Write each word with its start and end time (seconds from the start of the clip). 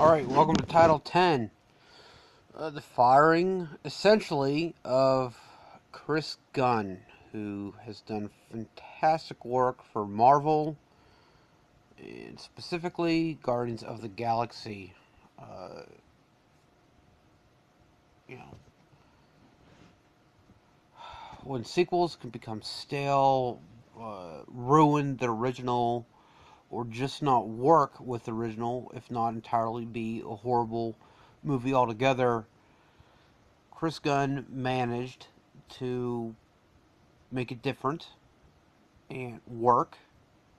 Alright, 0.00 0.26
welcome 0.28 0.56
to 0.56 0.64
Title 0.64 0.98
10. 0.98 1.50
Uh, 2.56 2.70
the 2.70 2.80
firing, 2.80 3.68
essentially, 3.84 4.74
of 4.82 5.38
Chris 5.92 6.38
Gunn, 6.54 7.00
who 7.32 7.74
has 7.84 8.00
done 8.00 8.30
fantastic 8.50 9.44
work 9.44 9.84
for 9.92 10.06
Marvel, 10.06 10.78
and 11.98 12.40
specifically 12.40 13.38
Guardians 13.42 13.82
of 13.82 14.00
the 14.00 14.08
Galaxy. 14.08 14.94
Uh, 15.38 15.82
you 18.26 18.36
know, 18.38 18.54
when 21.44 21.62
sequels 21.62 22.16
can 22.16 22.30
become 22.30 22.62
stale, 22.62 23.60
uh, 24.00 24.44
ruin 24.46 25.18
the 25.18 25.28
original 25.28 26.06
or 26.70 26.84
just 26.84 27.22
not 27.22 27.48
work 27.48 27.98
with 28.00 28.24
the 28.24 28.32
original, 28.32 28.90
if 28.94 29.10
not 29.10 29.34
entirely 29.34 29.84
be 29.84 30.22
a 30.24 30.36
horrible 30.36 30.96
movie 31.42 31.74
altogether. 31.74 32.46
Chris 33.72 33.98
Gunn 33.98 34.46
managed 34.48 35.26
to 35.70 36.34
make 37.32 37.50
it 37.50 37.62
different 37.62 38.08
and 39.08 39.40
work 39.46 39.98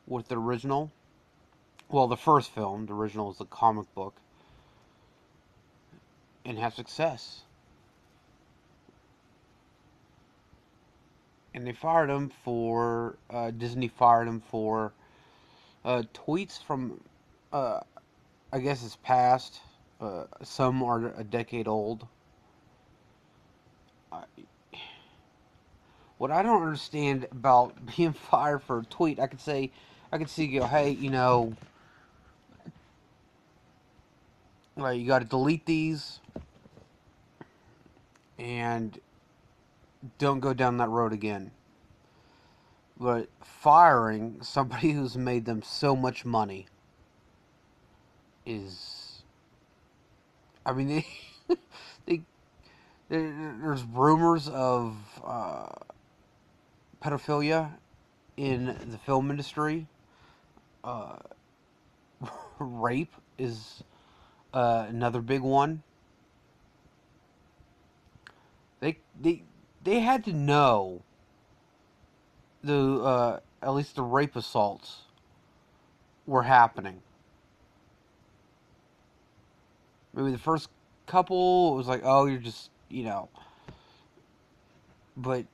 with 0.05 0.27
the 0.27 0.37
original. 0.37 0.91
Well, 1.89 2.07
the 2.07 2.17
first 2.17 2.51
film, 2.51 2.85
the 2.85 2.93
original 2.93 3.31
is 3.31 3.37
the 3.37 3.45
comic 3.45 3.93
book, 3.93 4.15
and 6.43 6.57
have 6.57 6.73
success. 6.73 7.43
And 11.53 11.67
they 11.67 11.73
fired 11.73 12.09
him 12.09 12.31
for, 12.43 13.17
uh, 13.29 13.51
Disney 13.51 13.89
fired 13.89 14.27
him 14.27 14.41
for 14.41 14.93
uh, 15.83 16.03
tweets 16.13 16.61
from, 16.63 17.01
uh, 17.51 17.79
I 18.51 18.59
guess 18.59 18.83
it's 18.83 18.97
past. 18.97 19.59
Uh, 19.99 20.25
some 20.43 20.81
are 20.83 21.13
a 21.17 21.23
decade 21.23 21.67
old. 21.67 22.07
I, 24.11 24.23
what 26.17 26.31
I 26.31 26.43
don't 26.43 26.61
understand 26.61 27.27
about 27.31 27.73
being 27.97 28.13
fired 28.13 28.63
for 28.63 28.79
a 28.79 28.83
tweet, 28.83 29.19
I 29.19 29.27
could 29.27 29.41
say, 29.41 29.71
I 30.11 30.17
could 30.17 30.29
see, 30.29 30.47
go, 30.47 30.65
hey, 30.65 30.91
you 30.91 31.09
know, 31.09 31.53
like 34.75 34.99
you 34.99 35.07
got 35.07 35.19
to 35.19 35.25
delete 35.25 35.65
these, 35.65 36.19
and 38.37 38.99
don't 40.17 40.39
go 40.39 40.53
down 40.53 40.77
that 40.77 40.89
road 40.89 41.13
again. 41.13 41.51
But 43.01 43.29
firing 43.43 44.37
somebody 44.43 44.91
who's 44.93 45.17
made 45.17 45.45
them 45.45 45.63
so 45.63 45.95
much 45.95 46.23
money 46.23 46.67
is. 48.45 49.23
I 50.65 50.73
mean, 50.73 50.87
they. 51.47 51.55
they 52.05 52.21
there's 53.09 53.83
rumors 53.83 54.47
of 54.47 54.95
uh, 55.25 55.67
pedophilia 57.03 57.71
in 58.37 58.65
the 58.89 58.97
film 58.97 59.29
industry. 59.29 59.87
Uh, 60.83 61.17
rape 62.59 63.13
is 63.37 63.83
uh, 64.53 64.85
another 64.87 65.21
big 65.21 65.41
one. 65.41 65.83
They 68.79 68.99
they 69.19 69.43
they 69.83 69.99
had 69.99 70.23
to 70.25 70.33
know 70.33 71.01
the 72.63 73.01
uh, 73.01 73.39
at 73.61 73.73
least 73.73 73.95
the 73.95 74.03
rape 74.03 74.35
assaults 74.35 75.01
were 76.25 76.43
happening. 76.43 77.01
Maybe 80.13 80.31
the 80.31 80.37
first 80.37 80.69
couple 81.07 81.75
was 81.75 81.87
like, 81.87 82.01
oh, 82.03 82.25
you're 82.25 82.39
just 82.39 82.69
you 82.89 83.03
know, 83.03 83.29
but 85.15 85.45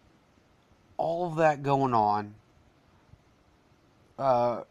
all 0.98 1.28
of 1.28 1.38
that 1.38 1.64
going 1.64 1.94
on. 1.94 2.36
Uh, 4.18 4.64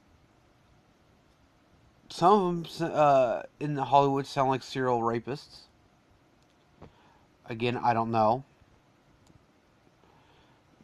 some 2.09 2.65
of 2.67 2.79
them 2.79 2.91
uh, 2.93 3.43
in 3.61 3.77
Hollywood 3.77 4.27
sound 4.27 4.51
like 4.51 4.63
serial 4.63 5.01
rapists. 5.01 5.67
Again, 7.49 7.77
I 7.77 7.95
don't 7.95 8.11
know. 8.11 8.45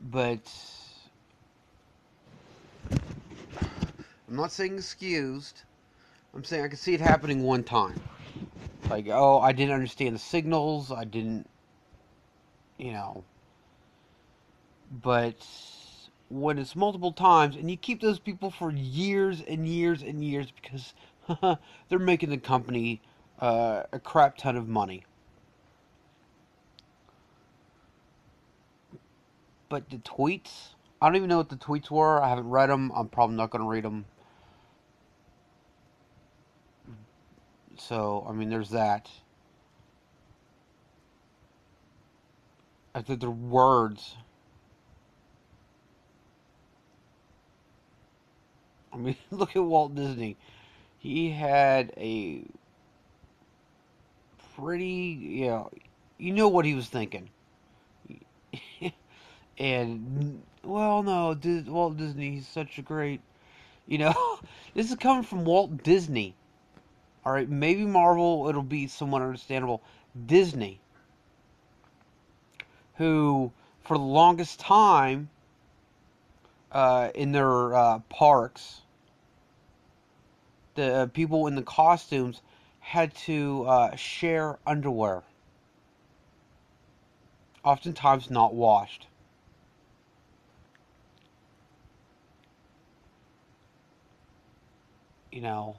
But 0.01 0.53
I'm 4.33 4.39
not 4.39 4.51
saying 4.51 4.77
excused. 4.77 5.61
I'm 6.35 6.43
saying 6.43 6.65
I 6.65 6.69
can 6.69 6.79
see 6.79 6.95
it 6.95 7.03
happening 7.03 7.43
one 7.43 7.63
time. 7.63 8.01
Like, 8.89 9.07
oh, 9.09 9.41
I 9.41 9.53
didn't 9.53 9.75
understand 9.75 10.15
the 10.15 10.19
signals. 10.19 10.91
I 10.91 11.05
didn't, 11.05 11.51
you 12.79 12.93
know. 12.93 13.25
But 14.91 15.47
when 16.31 16.57
it's 16.57 16.75
multiple 16.75 17.13
times, 17.13 17.57
and 17.57 17.71
you 17.71 17.77
keep 17.77 18.01
those 18.01 18.19
people 18.19 18.51
for 18.51 18.73
years 18.73 19.43
and 19.47 19.69
years 19.69 20.01
and 20.01 20.25
years 20.25 20.47
because 20.51 20.95
they're 21.91 21.99
making 21.99 22.31
the 22.31 22.39
company 22.39 23.03
uh, 23.39 23.83
a 23.93 23.99
crap 23.99 24.39
ton 24.39 24.57
of 24.57 24.67
money. 24.67 25.05
But 29.69 29.91
the 29.91 29.99
tweets, 29.99 30.69
I 31.03 31.09
don't 31.09 31.17
even 31.17 31.29
know 31.29 31.37
what 31.37 31.51
the 31.51 31.57
tweets 31.57 31.91
were. 31.91 32.23
I 32.23 32.31
haven't 32.31 32.49
read 32.49 32.71
them. 32.71 32.91
I'm 32.97 33.09
probably 33.09 33.37
not 33.37 33.51
going 33.51 33.63
to 33.63 33.69
read 33.69 33.85
them. 33.85 34.07
So, 37.89 38.25
I 38.29 38.33
mean, 38.33 38.49
there's 38.49 38.71
that. 38.71 39.11
I 42.95 43.03
think 43.03 43.21
the 43.21 43.31
words. 43.31 44.15
I 48.93 48.99
mean, 48.99 49.17
look 49.33 49.57
at 49.57 49.65
Walt 49.65 49.97
Disney. 49.97 50.37
He 50.99 51.31
had 51.31 51.93
a 51.97 52.45
pretty, 54.55 55.19
you 55.21 55.47
know, 55.47 55.71
you 56.19 56.33
know 56.33 56.47
what 56.49 56.65
he 56.65 56.75
was 56.75 56.89
thinking. 56.89 57.31
and, 59.59 60.43
well, 60.63 61.03
no, 61.03 61.37
Walt 61.67 61.97
Disney, 61.97 62.31
he's 62.31 62.47
such 62.47 62.79
a 62.79 62.83
great, 62.83 63.21
you 63.89 63.99
know, 63.99 64.39
this 64.75 64.89
is 64.89 64.97
coming 64.97 65.25
from 65.25 65.45
Walt 65.45 65.83
Disney. 65.83 66.37
All 67.25 67.33
right, 67.33 67.49
maybe 67.49 67.85
Marvel 67.85 68.49
it'll 68.49 68.63
be 68.63 68.87
somewhat 68.89 69.23
understandable. 69.23 69.83
Disney, 70.27 70.81
who 72.97 73.53
for 73.83 73.97
the 73.97 74.05
longest 74.05 74.61
time 74.61 75.31
uh, 76.73 77.11
in 77.15 77.33
their 77.33 77.75
uh, 77.75 77.99
parks, 78.09 78.83
the 80.75 80.95
uh, 80.95 81.07
people 81.07 81.47
in 81.47 81.55
the 81.55 81.63
costumes 81.63 82.41
had 82.81 83.15
to 83.15 83.65
uh, 83.67 83.97
share 83.97 84.59
underwear, 84.67 85.23
oftentimes 87.65 88.31
not 88.31 88.55
washed. 88.55 89.07
You 95.31 95.41
know, 95.41 95.77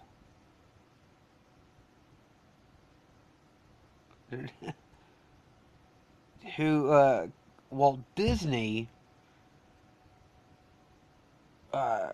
who 6.56 6.90
uh, 6.90 7.28
Walt 7.70 8.00
Disney 8.16 8.88
uh, 11.74 12.12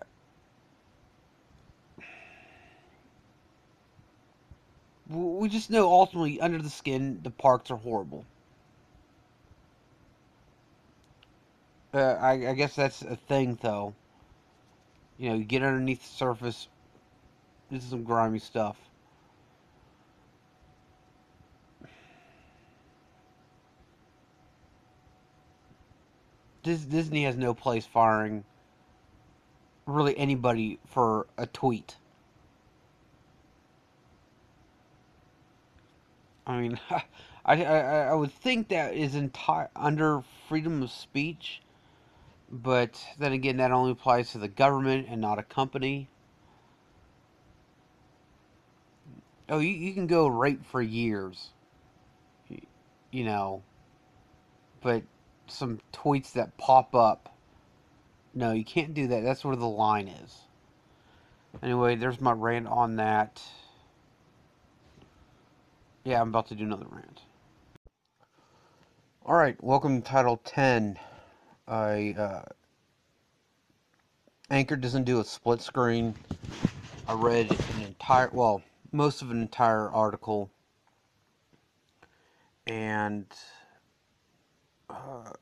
we 5.08 5.48
just 5.48 5.70
know 5.70 5.90
ultimately 5.92 6.40
under 6.40 6.58
the 6.58 6.70
skin 6.70 7.20
the 7.22 7.30
parks 7.30 7.70
are 7.70 7.76
horrible. 7.76 8.24
Uh, 11.92 11.98
I, 11.98 12.50
I 12.50 12.54
guess 12.54 12.76
that's 12.76 13.02
a 13.02 13.16
thing 13.16 13.58
though. 13.60 13.94
You 15.18 15.30
know, 15.30 15.34
you 15.36 15.44
get 15.44 15.62
underneath 15.62 16.02
the 16.02 16.16
surface. 16.16 16.68
This 17.70 17.84
is 17.84 17.90
some 17.90 18.04
grimy 18.04 18.38
stuff. 18.38 18.76
Disney 26.62 27.24
has 27.24 27.36
no 27.36 27.54
place 27.54 27.86
firing 27.86 28.44
really 29.86 30.16
anybody 30.16 30.78
for 30.86 31.26
a 31.36 31.46
tweet. 31.46 31.96
I 36.46 36.60
mean, 36.60 36.80
I, 36.90 37.64
I, 37.64 37.64
I 37.64 38.14
would 38.14 38.32
think 38.32 38.68
that 38.68 38.94
is 38.94 39.14
entire 39.14 39.70
under 39.74 40.22
freedom 40.48 40.82
of 40.82 40.90
speech, 40.90 41.62
but 42.50 43.04
then 43.18 43.32
again, 43.32 43.56
that 43.58 43.72
only 43.72 43.92
applies 43.92 44.32
to 44.32 44.38
the 44.38 44.48
government 44.48 45.06
and 45.08 45.20
not 45.20 45.38
a 45.38 45.42
company. 45.42 46.08
oh, 49.50 49.58
you, 49.58 49.70
you 49.70 49.92
can 49.92 50.06
go 50.06 50.28
right 50.28 50.64
for 50.64 50.80
years, 50.80 51.50
you 53.10 53.24
know, 53.24 53.62
but 54.80 55.02
some 55.50 55.80
tweets 55.92 56.32
that 56.32 56.56
pop 56.56 56.94
up, 56.94 57.34
no, 58.34 58.52
you 58.52 58.64
can't 58.64 58.94
do 58.94 59.08
that. 59.08 59.22
That's 59.22 59.44
where 59.44 59.56
the 59.56 59.66
line 59.66 60.08
is. 60.08 60.38
Anyway, 61.62 61.96
there's 61.96 62.20
my 62.20 62.32
rant 62.32 62.68
on 62.68 62.96
that. 62.96 63.42
Yeah, 66.04 66.20
I'm 66.20 66.28
about 66.28 66.48
to 66.48 66.54
do 66.54 66.64
another 66.64 66.86
rant. 66.88 67.20
Alright, 69.26 69.62
welcome 69.62 70.00
to 70.00 70.08
Title 70.08 70.40
10. 70.44 70.98
I, 71.68 72.14
uh, 72.18 72.42
Anchor 74.50 74.76
doesn't 74.76 75.04
do 75.04 75.20
a 75.20 75.24
split 75.24 75.60
screen. 75.60 76.14
I 77.06 77.14
read 77.14 77.50
an 77.50 77.82
entire, 77.82 78.30
well, 78.32 78.62
most 78.92 79.22
of 79.22 79.30
an 79.30 79.40
entire 79.40 79.90
article. 79.90 80.50
And, 82.66 83.26
uh, 84.90 85.32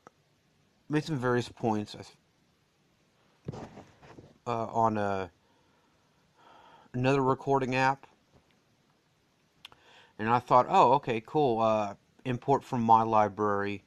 made 0.89 1.03
some 1.03 1.17
various 1.17 1.49
points 1.49 1.95
uh, 3.51 3.57
on 4.47 4.97
a, 4.97 5.29
another 6.93 7.21
recording 7.21 7.75
app 7.75 8.05
and 10.19 10.29
I 10.29 10.39
thought, 10.39 10.67
oh, 10.69 10.93
okay, 10.93 11.23
cool. 11.25 11.61
Uh, 11.61 11.95
import 12.25 12.63
from 12.63 12.81
my 12.83 13.03
library. 13.03 13.83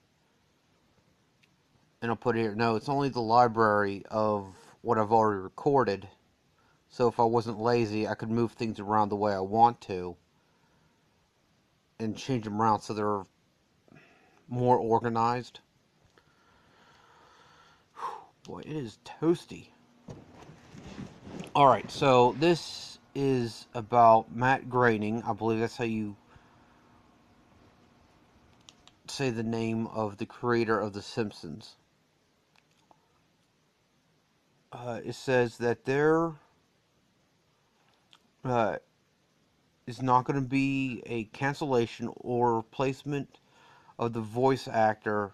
And 2.00 2.11
I'll 2.11 2.17
put 2.17 2.37
it 2.37 2.41
here. 2.41 2.55
No, 2.55 2.75
it's 2.75 2.88
only 2.88 3.11
the 3.11 3.20
library 3.20 4.03
of 4.11 4.47
what 4.81 4.99
I've 4.99 5.12
already 5.12 5.43
recorded. 5.43 6.09
So 6.88 7.06
if 7.06 7.20
I 7.20 7.25
wasn't 7.25 7.61
lazy, 7.61 8.09
I 8.09 8.14
could 8.14 8.31
move 8.31 8.53
things 8.53 8.81
around 8.81 9.11
the 9.11 9.17
way 9.17 9.35
I 9.35 9.41
want 9.41 9.82
to. 9.82 10.17
And 12.00 12.17
change 12.17 12.44
them 12.44 12.61
around 12.61 12.81
so 12.81 12.94
they're 12.94 13.23
more 14.52 14.76
organized. 14.76 15.60
Boy, 18.44 18.60
it 18.60 18.76
is 18.76 18.99
toasty. 19.04 19.69
Alright, 21.56 21.90
so 21.90 22.37
this 22.38 22.99
is 23.14 23.66
about 23.75 24.34
Matt 24.34 24.69
Groening. 24.69 25.22
I 25.26 25.32
believe 25.32 25.60
that's 25.60 25.76
how 25.76 25.84
you 25.84 26.16
say 29.08 29.31
the 29.31 29.43
name 29.43 29.87
of 29.88 30.19
the 30.19 30.26
creator 30.26 30.78
of 30.78 30.93
The 30.93 31.02
Simpsons. 31.02 31.76
Uh, 34.70 35.00
it 35.04 35.14
says 35.14 35.58
that 35.58 35.84
there 35.84 36.32
uh, 38.44 38.76
is 39.87 40.02
not 40.02 40.25
going 40.25 40.40
to 40.40 40.46
be 40.46 41.02
a 41.06 41.25
cancellation 41.25 42.10
or 42.16 42.56
replacement 42.56 43.38
of 43.98 44.12
the 44.12 44.20
voice 44.20 44.68
actor 44.68 45.32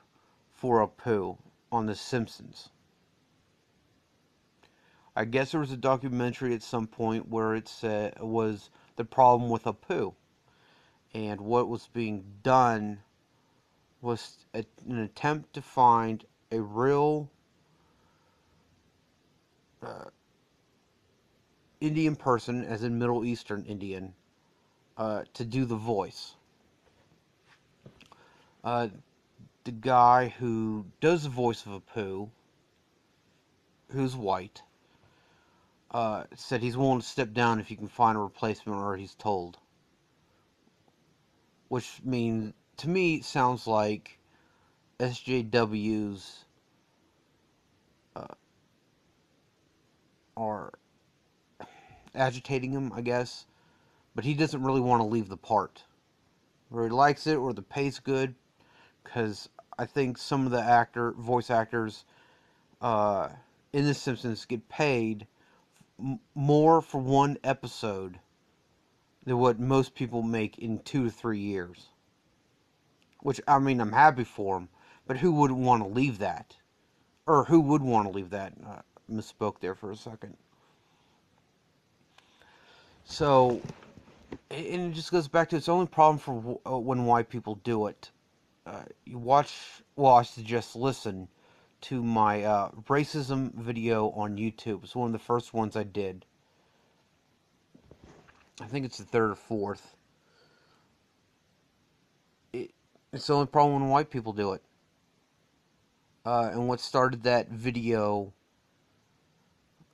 for 0.52 0.86
Apu 0.86 1.38
on 1.70 1.86
The 1.86 1.94
Simpsons. 1.94 2.70
I 5.14 5.24
guess 5.24 5.50
there 5.52 5.60
was 5.60 5.72
a 5.72 5.76
documentary 5.76 6.54
at 6.54 6.62
some 6.62 6.86
point 6.86 7.28
where 7.28 7.54
it 7.54 7.68
said 7.68 8.20
was 8.20 8.70
the 8.96 9.04
problem 9.04 9.50
with 9.50 9.64
Apu 9.64 10.14
and 11.14 11.40
what 11.40 11.68
was 11.68 11.88
being 11.92 12.24
done 12.42 13.00
was 14.00 14.46
a, 14.54 14.64
an 14.88 14.98
attempt 14.98 15.54
to 15.54 15.62
find 15.62 16.24
a 16.52 16.60
real 16.60 17.30
uh, 19.82 20.04
Indian 21.80 22.16
person, 22.16 22.64
as 22.64 22.82
in 22.82 22.98
Middle 22.98 23.24
Eastern 23.24 23.64
Indian, 23.64 24.14
uh, 24.96 25.24
to 25.34 25.44
do 25.44 25.64
the 25.64 25.76
voice. 25.76 26.34
Uh, 28.64 28.88
the 29.64 29.72
guy 29.72 30.28
who 30.38 30.86
does 31.00 31.24
the 31.24 31.28
voice 31.28 31.64
of 31.66 31.82
Apu, 31.84 32.30
who's 33.90 34.16
white, 34.16 34.62
uh, 35.90 36.24
said 36.34 36.62
he's 36.62 36.76
willing 36.76 37.00
to 37.00 37.06
step 37.06 37.32
down 37.32 37.60
if 37.60 37.70
you 37.70 37.76
can 37.76 37.88
find 37.88 38.16
a 38.16 38.20
replacement 38.20 38.78
or 38.78 38.96
he's 38.96 39.14
told. 39.14 39.58
Which 41.68 42.00
means 42.04 42.54
to 42.78 42.88
me 42.88 43.16
it 43.16 43.24
sounds 43.24 43.66
like 43.66 44.18
SJWs 44.98 46.44
uh, 48.16 48.26
are 50.36 50.72
agitating 52.14 52.72
him, 52.72 52.92
I 52.92 53.02
guess, 53.02 53.46
but 54.14 54.24
he 54.24 54.34
doesn't 54.34 54.62
really 54.62 54.80
want 54.80 55.00
to 55.00 55.06
leave 55.06 55.28
the 55.28 55.36
part. 55.36 55.84
Or 56.70 56.84
he 56.84 56.90
likes 56.90 57.26
it, 57.26 57.36
or 57.36 57.52
the 57.52 57.62
pay's 57.62 57.98
good, 57.98 58.34
because 59.08 59.48
I 59.78 59.86
think 59.86 60.18
some 60.18 60.44
of 60.44 60.52
the 60.52 60.60
actor, 60.60 61.12
voice 61.12 61.50
actors, 61.50 62.04
uh, 62.82 63.30
in 63.72 63.86
The 63.86 63.94
Simpsons 63.94 64.44
get 64.44 64.68
paid 64.68 65.26
m- 65.98 66.20
more 66.34 66.82
for 66.82 67.00
one 67.00 67.38
episode 67.42 68.18
than 69.24 69.38
what 69.38 69.58
most 69.58 69.94
people 69.94 70.22
make 70.22 70.58
in 70.58 70.80
two 70.80 71.04
to 71.04 71.10
three 71.10 71.38
years. 71.38 71.86
Which, 73.20 73.40
I 73.48 73.58
mean, 73.58 73.80
I'm 73.80 73.92
happy 73.92 74.24
for 74.24 74.56
them, 74.56 74.68
but 75.06 75.16
who 75.16 75.32
wouldn't 75.32 75.60
want 75.60 75.82
to 75.82 75.88
leave 75.88 76.18
that? 76.18 76.56
Or 77.26 77.44
who 77.44 77.60
would 77.60 77.82
want 77.82 78.08
to 78.08 78.14
leave 78.14 78.30
that? 78.30 78.52
Uh, 78.66 78.80
misspoke 79.10 79.60
there 79.60 79.74
for 79.74 79.90
a 79.90 79.96
second. 79.96 80.36
So, 83.06 83.62
and 84.50 84.92
it 84.92 84.94
just 84.94 85.10
goes 85.10 85.28
back 85.28 85.48
to 85.50 85.56
its 85.56 85.68
only 85.68 85.86
problem 85.86 86.18
for 86.18 86.60
uh, 86.70 86.78
when 86.78 87.06
white 87.06 87.30
people 87.30 87.54
do 87.64 87.86
it. 87.86 88.10
Uh, 88.68 88.82
you 89.06 89.16
watch, 89.16 89.82
well, 89.96 90.14
I 90.14 90.22
suggest 90.22 90.76
listen 90.76 91.28
to 91.80 92.02
my 92.02 92.42
uh, 92.42 92.70
racism 92.86 93.54
video 93.54 94.10
on 94.10 94.36
YouTube. 94.36 94.84
It's 94.84 94.94
one 94.94 95.06
of 95.06 95.12
the 95.12 95.18
first 95.18 95.54
ones 95.54 95.74
I 95.74 95.84
did. 95.84 96.26
I 98.60 98.66
think 98.66 98.84
it's 98.84 98.98
the 98.98 99.04
third 99.04 99.30
or 99.30 99.36
fourth. 99.36 99.96
It's 102.52 103.26
the 103.26 103.32
only 103.32 103.46
problem 103.46 103.80
when 103.80 103.88
white 103.88 104.10
people 104.10 104.34
do 104.34 104.52
it. 104.52 104.62
Uh, 106.26 106.50
and 106.52 106.68
what 106.68 106.78
started 106.78 107.22
that 107.22 107.48
video, 107.48 108.34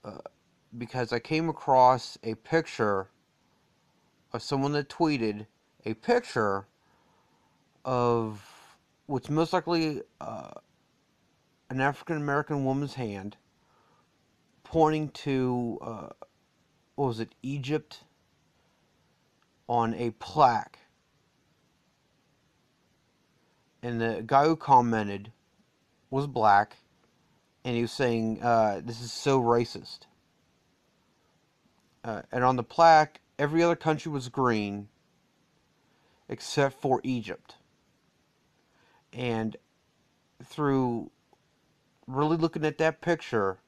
uh, 0.04 0.18
because 0.76 1.12
I 1.12 1.20
came 1.20 1.48
across 1.48 2.18
a 2.24 2.34
picture 2.34 3.06
of 4.32 4.42
someone 4.42 4.72
that 4.72 4.88
tweeted 4.88 5.46
a 5.84 5.94
picture 5.94 6.66
of 7.84 8.53
what's 9.06 9.30
most 9.30 9.52
likely 9.52 10.02
uh, 10.20 10.50
an 11.70 11.80
African 11.80 12.16
American 12.16 12.64
woman's 12.64 12.94
hand 12.94 13.36
pointing 14.62 15.10
to, 15.10 15.78
uh, 15.82 16.08
what 16.94 17.06
was 17.06 17.20
it, 17.20 17.34
Egypt 17.42 18.00
on 19.68 19.94
a 19.94 20.10
plaque 20.10 20.78
and 23.84 24.00
the 24.00 24.22
guy 24.26 24.46
who 24.46 24.56
commented 24.56 25.30
was 26.08 26.26
black, 26.26 26.78
and 27.64 27.76
he 27.76 27.82
was 27.82 27.92
saying, 27.92 28.42
uh, 28.42 28.80
"This 28.82 29.00
is 29.02 29.12
so 29.12 29.40
racist." 29.40 30.06
Uh, 32.02 32.22
and 32.32 32.42
on 32.42 32.56
the 32.56 32.62
plaque, 32.62 33.20
every 33.38 33.62
other 33.62 33.76
country 33.76 34.10
was 34.10 34.30
green 34.30 34.88
except 36.28 36.80
for 36.80 37.00
Egypt. 37.04 37.56
And 39.14 39.56
through 40.44 41.10
really 42.06 42.36
looking 42.36 42.64
at 42.64 42.78
that 42.78 43.00
picture, 43.00 43.58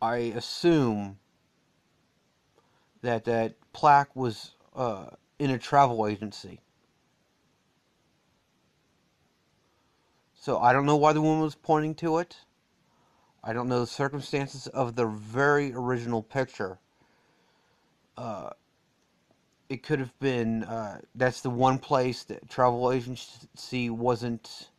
I 0.00 0.16
assume 0.16 1.18
that 3.00 3.24
that 3.24 3.54
plaque 3.72 4.14
was 4.14 4.52
uh, 4.74 5.06
in 5.38 5.50
a 5.50 5.58
travel 5.58 6.06
agency. 6.06 6.60
So 10.34 10.58
I 10.58 10.72
don't 10.72 10.86
know 10.86 10.96
why 10.96 11.12
the 11.12 11.22
woman 11.22 11.42
was 11.42 11.54
pointing 11.54 11.94
to 11.96 12.18
it. 12.18 12.36
I 13.42 13.52
don't 13.52 13.68
know 13.68 13.80
the 13.80 13.86
circumstances 13.86 14.66
of 14.68 14.96
the 14.96 15.06
very 15.06 15.72
original 15.72 16.22
picture. 16.22 16.78
Uh, 18.16 18.50
it 19.68 19.82
could 19.82 19.98
have 19.98 20.16
been 20.20 20.64
uh, 20.64 21.00
that's 21.14 21.40
the 21.40 21.50
one 21.50 21.78
place 21.78 22.24
that 22.24 22.48
travel 22.48 22.92
agency 22.92 23.90
wasn't 23.90 24.70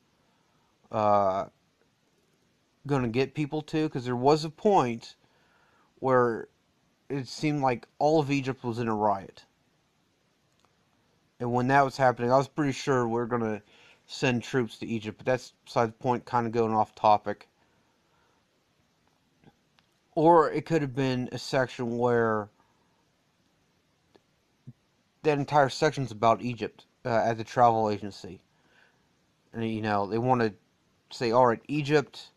uh, 0.92 1.46
going 2.86 3.04
to 3.04 3.10
get 3.10 3.34
people 3.34 3.62
to 3.62 3.84
because 3.84 4.06
there 4.06 4.16
was 4.16 4.46
a 4.46 4.50
point 4.50 5.16
where 6.00 6.48
it 7.10 7.28
seemed 7.28 7.62
like 7.62 7.88
all 8.00 8.20
of 8.20 8.32
Egypt 8.32 8.64
was 8.64 8.80
in 8.80 8.88
a 8.88 8.96
riot. 8.96 9.44
And 11.40 11.52
when 11.52 11.68
that 11.68 11.84
was 11.84 11.98
happening, 11.98 12.32
I 12.32 12.38
was 12.38 12.48
pretty 12.48 12.72
sure 12.72 13.08
we 13.08 13.20
are 13.20 13.28
going 13.28 13.44
to 13.44 13.62
send 14.08 14.42
troops 14.42 14.78
to 14.80 14.88
Egypt, 14.88 15.18
but 15.18 15.26
that's 15.26 15.54
beside 15.66 15.90
the 15.90 15.94
point, 15.94 16.26
kind 16.26 16.48
of 16.48 16.54
going 16.54 16.74
off 16.74 16.96
topic. 16.96 17.48
Or 20.16 20.50
it 20.50 20.66
could 20.66 20.82
have 20.82 20.96
been 20.96 21.30
a 21.32 21.38
section 21.38 21.98
where 21.98 22.50
that 25.28 25.38
entire 25.38 25.68
section's 25.68 26.12
about 26.12 26.42
Egypt 26.42 26.86
uh, 27.06 27.10
at 27.10 27.38
the 27.38 27.44
travel 27.44 27.90
agency, 27.90 28.40
and 29.54 29.70
you 29.70 29.82
know 29.82 30.08
they 30.08 30.18
want 30.18 30.42
to 30.42 30.54
say, 31.10 31.32
all 31.32 31.48
right, 31.48 31.62
Egypt, 31.68 32.30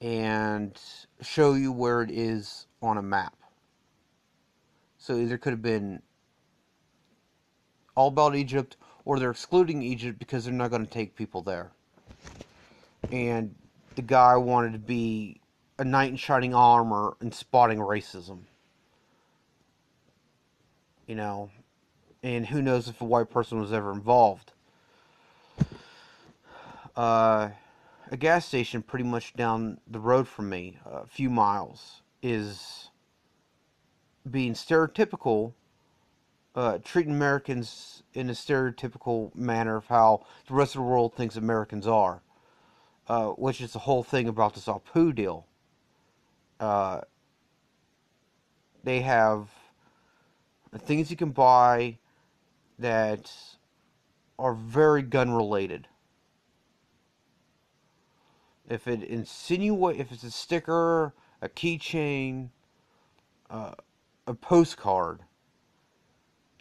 and 0.00 0.78
show 1.22 1.54
you 1.54 1.72
where 1.72 2.02
it 2.02 2.10
is 2.10 2.66
on 2.82 2.98
a 2.98 3.02
map. 3.02 3.34
So 4.98 5.16
either 5.16 5.38
could 5.38 5.54
have 5.54 5.62
been 5.62 6.02
all 7.94 8.08
about 8.08 8.36
Egypt, 8.36 8.76
or 9.06 9.18
they're 9.18 9.30
excluding 9.30 9.82
Egypt 9.82 10.18
because 10.18 10.44
they're 10.44 10.52
not 10.52 10.70
going 10.70 10.84
to 10.84 10.92
take 10.92 11.16
people 11.16 11.40
there. 11.40 11.70
And 13.10 13.54
the 13.96 14.02
guy 14.02 14.36
wanted 14.36 14.74
to 14.74 14.78
be 14.78 15.40
a 15.78 15.84
knight 15.84 16.10
in 16.10 16.16
shining 16.16 16.54
armor 16.54 17.16
and 17.20 17.34
spotting 17.34 17.78
racism. 17.78 18.40
You 21.06 21.14
know, 21.14 21.50
and 22.22 22.46
who 22.46 22.60
knows 22.60 22.88
if 22.88 23.00
a 23.00 23.04
white 23.04 23.30
person 23.30 23.60
was 23.60 23.72
ever 23.72 23.92
involved. 23.92 24.52
Uh, 26.96 27.50
a 28.10 28.16
gas 28.16 28.46
station 28.46 28.82
pretty 28.82 29.04
much 29.04 29.34
down 29.34 29.78
the 29.86 30.00
road 30.00 30.26
from 30.26 30.48
me, 30.48 30.78
a 30.84 31.06
few 31.06 31.30
miles, 31.30 32.02
is 32.22 32.90
being 34.28 34.52
stereotypical, 34.52 35.52
uh, 36.54 36.78
treating 36.84 37.12
Americans 37.12 38.02
in 38.12 38.28
a 38.28 38.32
stereotypical 38.32 39.34
manner 39.34 39.76
of 39.76 39.86
how 39.86 40.26
the 40.48 40.54
rest 40.54 40.74
of 40.74 40.82
the 40.82 40.86
world 40.86 41.14
thinks 41.14 41.36
Americans 41.36 41.86
are, 41.86 42.20
uh, 43.08 43.28
which 43.28 43.60
is 43.60 43.72
the 43.72 43.78
whole 43.78 44.02
thing 44.02 44.28
about 44.28 44.54
this 44.54 44.66
Apu 44.66 45.14
deal. 45.14 45.46
Uh, 46.58 47.00
they 48.82 49.00
have 49.00 49.48
things 50.78 51.10
you 51.10 51.16
can 51.16 51.30
buy 51.30 51.96
that 52.80 53.30
are 54.38 54.54
very 54.54 55.02
gun 55.02 55.30
related. 55.32 55.86
If 58.68 58.88
it 58.88 59.02
insinuate, 59.02 60.00
if 60.00 60.12
it's 60.12 60.24
a 60.24 60.30
sticker, 60.30 61.12
a 61.42 61.48
keychain, 61.48 62.48
uh, 63.50 63.72
a 64.26 64.34
postcard 64.34 65.20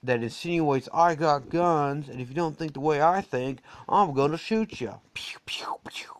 that 0.04 0.24
insinuates 0.24 0.90
I 0.94 1.16
got 1.16 1.50
guns, 1.50 2.10
and 2.10 2.20
if 2.20 2.30
you 2.30 2.36
don't 2.36 2.58
think 2.58 2.74
the 2.74 2.80
way 2.80 3.02
I 3.02 3.22
think, 3.22 3.60
I'm 3.88 4.14
gonna 4.14 4.38
shoot 4.38 4.82
you. 4.82 5.00
Pew 5.14 5.40
pew 5.46 5.76
pew. 5.88 6.16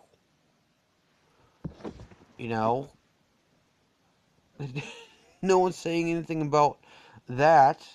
You 2.38 2.50
know, 2.50 2.90
no 5.42 5.60
one's 5.60 5.76
saying 5.76 6.10
anything 6.10 6.42
about 6.42 6.78
that. 7.28 7.86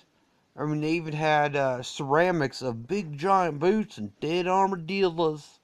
I 0.56 0.64
mean, 0.64 0.80
they 0.80 0.92
even 0.92 1.14
had 1.14 1.56
uh, 1.56 1.82
ceramics 1.82 2.62
of 2.62 2.86
big 2.86 3.18
giant 3.18 3.58
boots 3.58 3.98
and 3.98 4.18
dead 4.20 4.46
armadillos. 4.46 5.58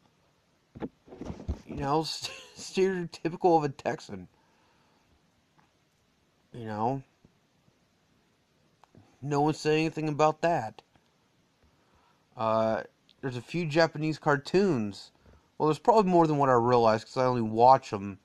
You 1.66 1.76
know, 1.76 2.02
st- 2.04 2.32
stereotypical 2.58 3.56
of 3.56 3.64
a 3.64 3.68
Texan. 3.68 4.26
You 6.52 6.64
know, 6.64 7.02
no 9.22 9.40
one 9.40 9.54
saying 9.54 9.86
anything 9.86 10.08
about 10.08 10.40
that. 10.40 10.82
Uh, 12.36 12.82
there's 13.20 13.36
a 13.36 13.42
few 13.42 13.66
Japanese 13.66 14.18
cartoons. 14.18 15.12
Well, 15.56 15.68
there's 15.68 15.78
probably 15.78 16.10
more 16.10 16.26
than 16.26 16.38
what 16.38 16.48
I 16.48 16.54
realize 16.54 17.02
because 17.02 17.18
I 17.18 17.26
only 17.26 17.42
watch 17.42 17.90
them 17.90 18.18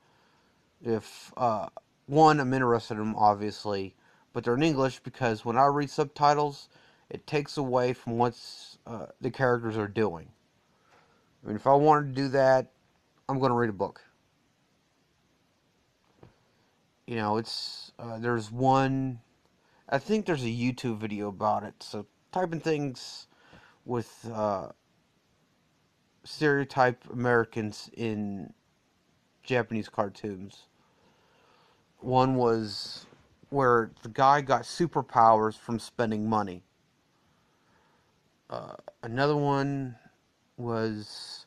if, 0.83 1.31
uh, 1.37 1.67
one, 2.07 2.39
I'm 2.39 2.53
interested 2.53 2.95
in 2.95 2.99
them, 2.99 3.15
obviously 3.15 3.93
but 4.35 4.43
they're 4.43 4.55
in 4.55 4.63
English 4.63 4.99
because 4.99 5.45
when 5.45 5.57
I 5.57 5.67
read 5.67 5.89
subtitles, 5.89 6.67
it 7.09 7.25
takes 7.25 7.55
away 7.55 7.93
from 7.93 8.17
what 8.17 8.37
uh, 8.85 9.05
the 9.21 9.31
characters 9.31 9.77
are 9.77 9.87
doing. 9.87 10.27
I 11.41 11.47
mean, 11.47 11.55
if 11.55 11.65
I 11.65 11.73
wanted 11.73 12.13
to 12.13 12.21
do 12.21 12.27
that, 12.27 12.73
I'm 13.29 13.39
going 13.39 13.51
to 13.51 13.55
read 13.55 13.69
a 13.69 13.73
book. 13.73 14.01
You 17.07 17.15
know, 17.15 17.37
it's 17.37 17.93
uh, 17.97 18.19
there's 18.19 18.51
one. 18.51 19.21
I 19.87 19.99
think 19.99 20.25
there's 20.25 20.43
a 20.43 20.47
YouTube 20.47 20.97
video 20.97 21.29
about 21.29 21.63
it. 21.63 21.75
So 21.81 22.05
typing 22.33 22.59
things 22.59 23.27
with 23.85 24.29
uh, 24.33 24.67
stereotype 26.25 27.05
Americans 27.09 27.89
in 27.95 28.51
Japanese 29.43 29.87
cartoons. 29.87 30.63
One 31.99 32.35
was 32.35 33.05
where 33.55 33.89
the 34.03 34.09
guy 34.09 34.41
got 34.41 34.63
superpowers 34.63 35.57
from 35.57 35.79
spending 35.79 36.27
money. 36.27 36.61
Uh, 38.49 38.73
another 39.01 39.37
one 39.37 39.95
was 40.57 41.45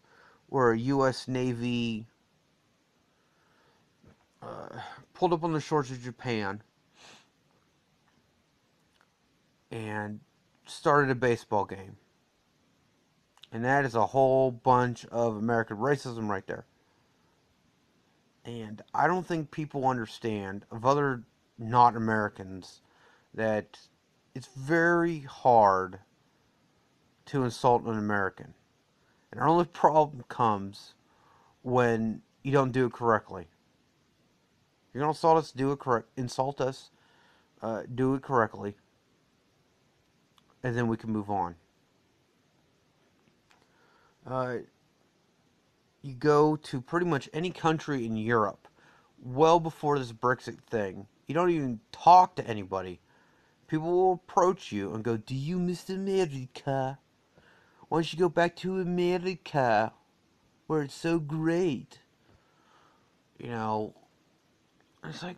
where 0.49 0.73
a 0.73 0.79
U.S. 0.79 1.29
Navy 1.29 2.07
uh, 4.41 4.81
pulled 5.12 5.35
up 5.35 5.45
on 5.45 5.53
the 5.53 5.61
shores 5.61 5.91
of 5.91 6.03
Japan 6.03 6.62
and 9.71 10.19
started 10.65 11.11
a 11.11 11.15
baseball 11.15 11.67
game. 11.67 11.99
And 13.53 13.62
that 13.67 13.85
is 13.85 13.95
a 13.95 14.07
whole 14.07 14.50
bunch 14.50 15.05
of 15.07 15.37
American 15.37 15.77
racism 15.77 16.27
right 16.29 16.47
there. 16.47 16.65
And 18.47 18.81
I 18.95 19.07
don't 19.07 19.27
think 19.27 19.50
people 19.50 19.87
understand 19.87 20.65
of 20.71 20.87
other 20.87 21.23
not 21.59 21.97
Americans 21.97 22.81
that 23.35 23.79
it's 24.35 24.49
very 24.57 25.21
hard 25.21 26.00
to 27.27 27.45
insult 27.45 27.85
an 27.85 27.99
American. 27.99 28.55
And 29.31 29.41
our 29.41 29.49
only 29.49 29.67
problem 29.67 30.25
comes 30.29 30.95
when 31.62 32.23
you 32.43 32.53
don't 32.53 32.73
do 32.73 32.87
it 32.87 32.93
correctly. 32.93 33.49
You're 34.93 35.03
gonna 35.03 35.11
insult 35.11 35.38
us, 35.38 35.53
do 35.53 35.73
it 35.73 35.79
correct. 35.79 36.09
Insult 36.17 36.61
us, 36.61 36.91
uh, 37.61 37.83
do 37.95 38.15
it 38.15 38.23
correctly, 38.23 38.77
and 40.62 40.77
then 40.77 40.88
we 40.88 40.97
can 40.97 41.11
move 41.11 41.31
on. 41.31 41.57
Uh, 44.27 44.59
you 46.03 46.15
go 46.15 46.57
to 46.57 46.81
pretty 46.81 47.07
much 47.07 47.29
any 47.33 47.50
country 47.50 48.07
in 48.07 48.17
Europe, 48.17 48.69
well 49.23 49.61
before 49.61 49.99
this 49.99 50.12
Brexit 50.12 50.59
thing, 50.62 51.07
you 51.28 51.35
don't 51.35 51.50
even 51.50 51.80
talk 51.92 52.35
to 52.37 52.47
anybody. 52.47 53.00
People 53.68 53.90
will 53.90 54.12
approach 54.14 54.73
you 54.73 54.94
and 54.94 55.04
go, 55.04 55.18
Do 55.18 55.35
you 55.35 55.58
miss 55.58 55.88
America? 55.90 56.99
Why 57.88 57.99
don't 57.99 58.12
you 58.12 58.18
go 58.18 58.30
back 58.30 58.56
to 58.56 58.80
America 58.80 59.92
where 60.66 60.82
it's 60.82 60.94
so 60.94 61.18
great? 61.18 62.00
You 63.38 63.50
know, 63.50 63.94
it's 65.04 65.23
like, 65.23 65.37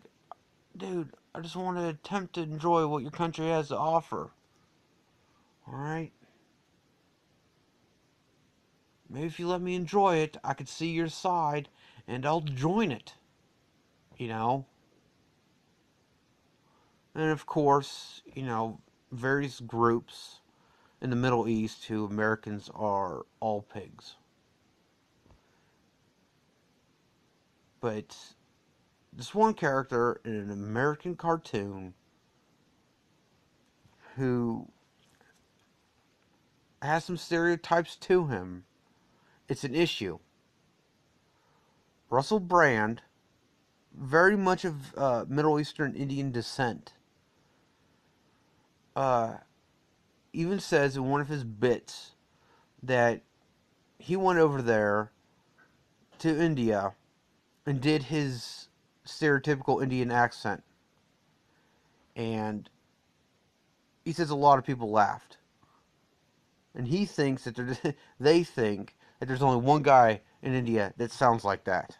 dude, 0.75 1.11
I 1.35 1.41
just 1.41 1.55
want 1.55 1.77
to 1.77 1.89
attempt 1.89 2.33
to 2.35 2.41
enjoy 2.41 2.87
what 2.87 3.03
your 3.03 3.11
country 3.11 3.47
has 3.47 3.67
to 3.67 3.77
offer. 3.77 4.31
Alright? 5.67 6.13
Maybe 9.09 9.27
if 9.27 9.39
you 9.39 9.47
let 9.47 9.61
me 9.61 9.75
enjoy 9.75 10.17
it, 10.17 10.37
I 10.43 10.53
could 10.53 10.69
see 10.69 10.89
your 10.89 11.09
side 11.09 11.67
and 12.07 12.25
I'll 12.25 12.41
join 12.41 12.91
it. 12.91 13.13
You 14.17 14.29
know? 14.29 14.65
And 17.13 17.29
of 17.29 17.45
course, 17.45 18.21
you 18.33 18.43
know, 18.43 18.79
various 19.11 19.59
groups 19.59 20.39
in 21.01 21.09
the 21.09 21.15
Middle 21.15 21.47
East 21.47 21.85
who 21.85 22.05
Americans 22.05 22.69
are 22.73 23.25
all 23.39 23.61
pigs. 23.61 24.15
But 27.81 28.15
this 29.11 29.35
one 29.35 29.53
character 29.55 30.21
in 30.23 30.35
an 30.35 30.51
American 30.51 31.15
cartoon 31.15 31.95
who 34.15 34.67
has 36.81 37.05
some 37.05 37.17
stereotypes 37.17 37.95
to 37.95 38.27
him, 38.27 38.63
it's 39.49 39.63
an 39.63 39.75
issue. 39.75 40.19
Russell 42.09 42.39
Brand, 42.39 43.01
very 43.93 44.37
much 44.37 44.63
of 44.63 44.95
uh, 44.95 45.25
Middle 45.27 45.59
Eastern 45.59 45.95
Indian 45.95 46.31
descent 46.31 46.93
uh, 48.95 49.35
even 50.33 50.59
says 50.59 50.95
in 50.95 51.09
one 51.09 51.21
of 51.21 51.27
his 51.27 51.43
bits 51.43 52.11
that 52.83 53.21
he 53.99 54.15
went 54.15 54.39
over 54.39 54.61
there 54.61 55.11
to 56.19 56.29
India 56.29 56.93
and 57.65 57.81
did 57.81 58.03
his 58.03 58.69
stereotypical 59.05 59.81
Indian 59.81 60.11
accent. 60.11 60.63
And 62.15 62.69
he 64.03 64.13
says 64.13 64.29
a 64.29 64.35
lot 64.35 64.57
of 64.57 64.65
people 64.65 64.89
laughed. 64.89 65.37
And 66.73 66.87
he 66.87 67.05
thinks 67.05 67.43
that 67.43 67.95
they 68.19 68.43
think 68.43 68.95
that 69.19 69.27
there's 69.27 69.41
only 69.41 69.63
one 69.63 69.83
guy 69.83 70.21
in 70.41 70.53
India 70.53 70.93
that 70.97 71.11
sounds 71.11 71.43
like 71.43 71.63
that. 71.65 71.97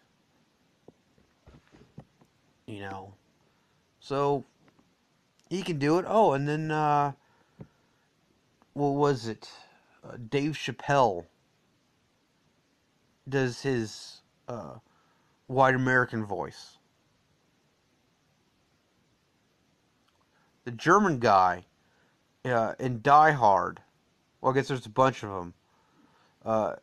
You 2.65 2.79
know. 2.79 3.13
So 3.99 4.45
he 5.51 5.61
can 5.61 5.77
do 5.77 5.99
it. 5.99 6.05
Oh, 6.07 6.31
and 6.31 6.47
then 6.47 6.71
uh, 6.71 7.11
what 8.71 8.91
was 8.91 9.27
it? 9.27 9.51
Uh, 10.01 10.15
Dave 10.29 10.53
Chappelle 10.53 11.25
does 13.27 13.61
his 13.61 14.21
uh, 14.47 14.75
white 15.47 15.75
American 15.75 16.23
voice. 16.25 16.77
The 20.63 20.71
German 20.71 21.19
guy 21.19 21.65
uh, 22.45 22.75
in 22.79 23.01
Die 23.01 23.31
Hard, 23.31 23.81
well, 24.39 24.53
I 24.53 24.55
guess 24.55 24.69
there's 24.69 24.85
a 24.85 24.89
bunch 24.89 25.21
of 25.21 25.31
them. 25.31 25.53
Uh, 26.45 26.75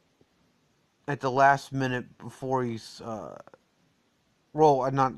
at 1.07 1.21
the 1.21 1.31
last 1.31 1.73
minute 1.73 2.19
before 2.19 2.65
he's, 2.65 3.01
uh, 3.01 3.39
well, 4.53 4.83
uh, 4.83 4.91
not 4.91 5.15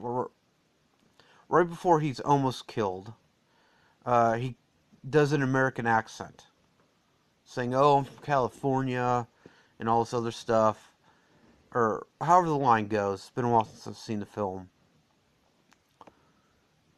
right 1.49 1.69
before 1.69 1.99
he's 1.99 2.21
almost 2.21 2.69
killed, 2.69 3.13
uh, 4.07 4.35
he 4.35 4.57
does 5.09 5.33
an 5.33 5.43
American 5.43 5.87
accent, 5.87 6.47
saying, 7.45 7.75
"Oh, 7.75 7.99
I'm 7.99 8.05
from 8.05 8.25
California," 8.25 9.27
and 9.79 9.89
all 9.89 10.05
this 10.05 10.15
other 10.15 10.31
stuff, 10.31 10.93
or 11.75 12.07
however 12.21 12.49
the 12.49 12.57
line 12.57 12.89
goes. 12.89 13.21
It's 13.21 13.31
been 13.31 13.45
a 13.45 13.51
while 13.51 13.65
since 13.65 13.87
I've 13.87 13.97
seen 13.97 14.21
the 14.21 14.27
film. 14.27 14.71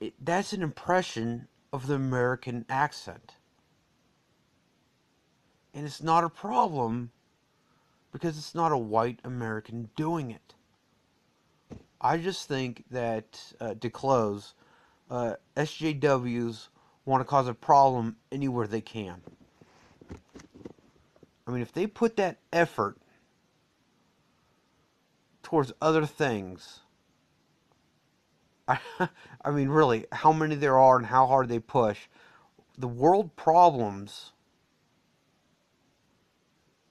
It, 0.01 0.15
that's 0.21 0.53
an 0.53 0.63
impression 0.63 1.49
of 1.73 1.87
the 1.87 1.95
American 1.95 2.65
accent. 2.69 3.37
And 5.75 5.87
it's 5.87 6.03
not 6.03 6.25
a 6.25 6.29
problem 6.29 7.13
because 8.13 8.37
it's 8.37 8.55
not 8.55 8.73
a 8.73 8.79
white 8.79 9.21
American 9.25 9.89
doing 9.97 10.31
it. 10.31 10.55
I 12.01 12.19
just 12.19 12.47
think 12.49 12.85
that, 12.91 13.55
uh, 13.61 13.75
to 13.75 13.89
close, 13.89 14.55
uh, 15.09 15.35
SJWs 15.57 16.69
want 17.05 17.21
to 17.21 17.25
cause 17.25 17.49
a 17.49 17.55
problem 17.55 18.17
anywhere 18.31 18.67
they 18.67 18.81
can. 18.81 19.21
I 21.47 21.51
mean, 21.51 21.63
if 21.63 21.73
they 21.73 21.87
put 21.87 22.17
that 22.17 22.39
effort 22.53 22.97
towards 25.43 25.73
other 25.83 26.07
things, 26.07 26.81
I, 28.69 28.79
I 29.45 29.51
mean, 29.51 29.69
really, 29.69 30.07
how 30.13 30.33
many 30.33 30.55
there 30.55 30.79
are 30.79 30.97
and 30.97 31.07
how 31.07 31.27
hard 31.27 31.49
they 31.49 31.59
push, 31.59 31.99
the 32.79 32.89
world 32.89 33.37
problems 33.37 34.33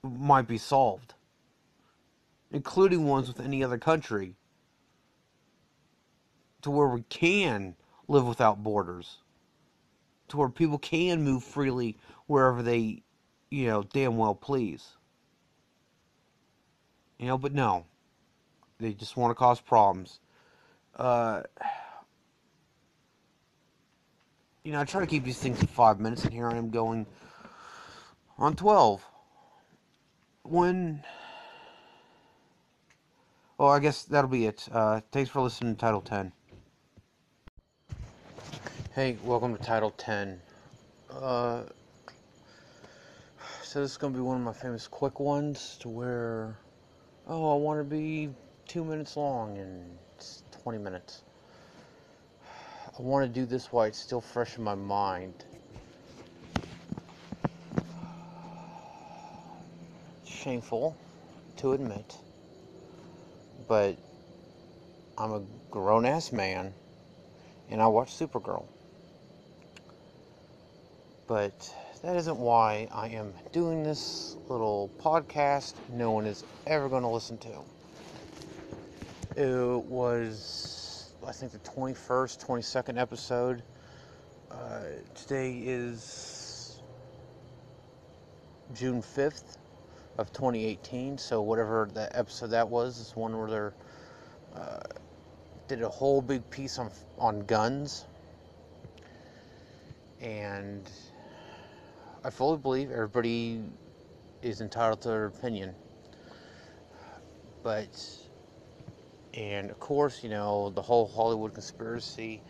might 0.02 0.46
be 0.46 0.58
solved, 0.58 1.14
including 2.50 3.06
ones 3.06 3.28
with 3.28 3.40
any 3.40 3.64
other 3.64 3.78
country, 3.78 4.34
to 6.60 6.70
where 6.70 6.88
we 6.88 7.02
can 7.02 7.74
live 8.08 8.26
without 8.26 8.62
borders, 8.62 9.21
to 10.32 10.38
where 10.38 10.48
people 10.48 10.78
can 10.78 11.22
move 11.22 11.44
freely 11.44 11.98
wherever 12.26 12.62
they, 12.62 13.02
you 13.50 13.66
know, 13.66 13.82
damn 13.82 14.16
well 14.16 14.34
please. 14.34 14.96
You 17.18 17.26
know, 17.26 17.36
but 17.36 17.52
no, 17.52 17.84
they 18.80 18.94
just 18.94 19.14
want 19.14 19.30
to 19.30 19.34
cause 19.34 19.60
problems. 19.60 20.20
Uh, 20.96 21.42
you 24.64 24.72
know, 24.72 24.80
I 24.80 24.84
try 24.84 25.00
to 25.00 25.06
keep 25.06 25.22
these 25.22 25.38
things 25.38 25.60
in 25.60 25.66
five 25.66 26.00
minutes, 26.00 26.24
and 26.24 26.32
here 26.32 26.48
I 26.48 26.56
am 26.56 26.70
going 26.70 27.06
on 28.38 28.56
12. 28.56 29.04
When. 30.44 31.04
Well, 33.58 33.68
I 33.68 33.80
guess 33.80 34.04
that'll 34.04 34.30
be 34.30 34.46
it. 34.46 34.66
Uh, 34.72 35.02
thanks 35.12 35.30
for 35.30 35.42
listening 35.42 35.74
to 35.74 35.80
Title 35.80 36.00
10. 36.00 36.32
Hey, 38.94 39.16
welcome 39.24 39.56
to 39.56 39.62
Title 39.62 39.90
10. 39.96 40.38
Uh, 41.10 41.62
so 43.62 43.80
this 43.80 43.92
is 43.92 43.96
going 43.96 44.12
to 44.12 44.18
be 44.18 44.22
one 44.22 44.36
of 44.36 44.42
my 44.42 44.52
famous 44.52 44.86
quick 44.86 45.18
ones 45.18 45.78
to 45.80 45.88
where, 45.88 46.58
oh, 47.26 47.54
I 47.54 47.56
want 47.56 47.80
to 47.80 47.84
be 47.84 48.28
two 48.68 48.84
minutes 48.84 49.16
long 49.16 49.56
and 49.56 49.96
it's 50.14 50.42
20 50.62 50.76
minutes. 50.76 51.22
I 52.98 53.00
want 53.00 53.26
to 53.26 53.40
do 53.40 53.46
this 53.46 53.72
while 53.72 53.86
it's 53.86 53.98
still 53.98 54.20
fresh 54.20 54.58
in 54.58 54.62
my 54.62 54.74
mind. 54.74 55.42
Shameful 60.26 60.94
to 61.56 61.72
admit, 61.72 62.14
but 63.66 63.96
I'm 65.16 65.32
a 65.32 65.42
grown 65.70 66.04
ass 66.04 66.30
man 66.30 66.74
and 67.70 67.80
I 67.80 67.86
watch 67.86 68.14
Supergirl 68.14 68.66
but 71.32 71.74
that 72.02 72.14
isn't 72.14 72.36
why 72.36 72.86
I 72.92 73.08
am 73.08 73.32
doing 73.52 73.82
this 73.82 74.36
little 74.50 74.90
podcast 75.00 75.72
no 75.90 76.10
one 76.10 76.26
is 76.26 76.44
ever 76.66 76.90
going 76.90 77.04
to 77.04 77.08
listen 77.08 77.38
to. 77.38 77.62
It 79.34 79.82
was, 79.84 81.14
I 81.26 81.32
think, 81.32 81.52
the 81.52 81.58
21st, 81.60 82.46
22nd 82.46 83.00
episode. 83.00 83.62
Uh, 84.50 84.80
today 85.14 85.62
is 85.64 86.82
June 88.74 89.00
5th 89.00 89.56
of 90.18 90.30
2018, 90.34 91.16
so 91.16 91.40
whatever 91.40 91.88
that 91.94 92.14
episode 92.14 92.48
that 92.48 92.68
was, 92.68 92.98
is 92.98 93.16
one 93.16 93.38
where 93.38 93.72
they 94.54 94.60
uh, 94.60 94.80
did 95.66 95.80
a 95.80 95.88
whole 95.88 96.20
big 96.20 96.50
piece 96.50 96.78
on 96.78 96.90
on 97.18 97.40
guns 97.46 98.04
and 100.22 100.90
I 102.24 102.30
fully 102.30 102.56
believe 102.56 102.92
everybody 102.92 103.60
is 104.42 104.60
entitled 104.60 105.00
to 105.02 105.08
their 105.08 105.26
opinion. 105.26 105.74
But, 107.64 107.88
and 109.34 109.70
of 109.70 109.80
course, 109.80 110.22
you 110.22 110.30
know, 110.30 110.70
the 110.70 110.82
whole 110.82 111.08
Hollywood 111.08 111.52
conspiracy, 111.52 112.40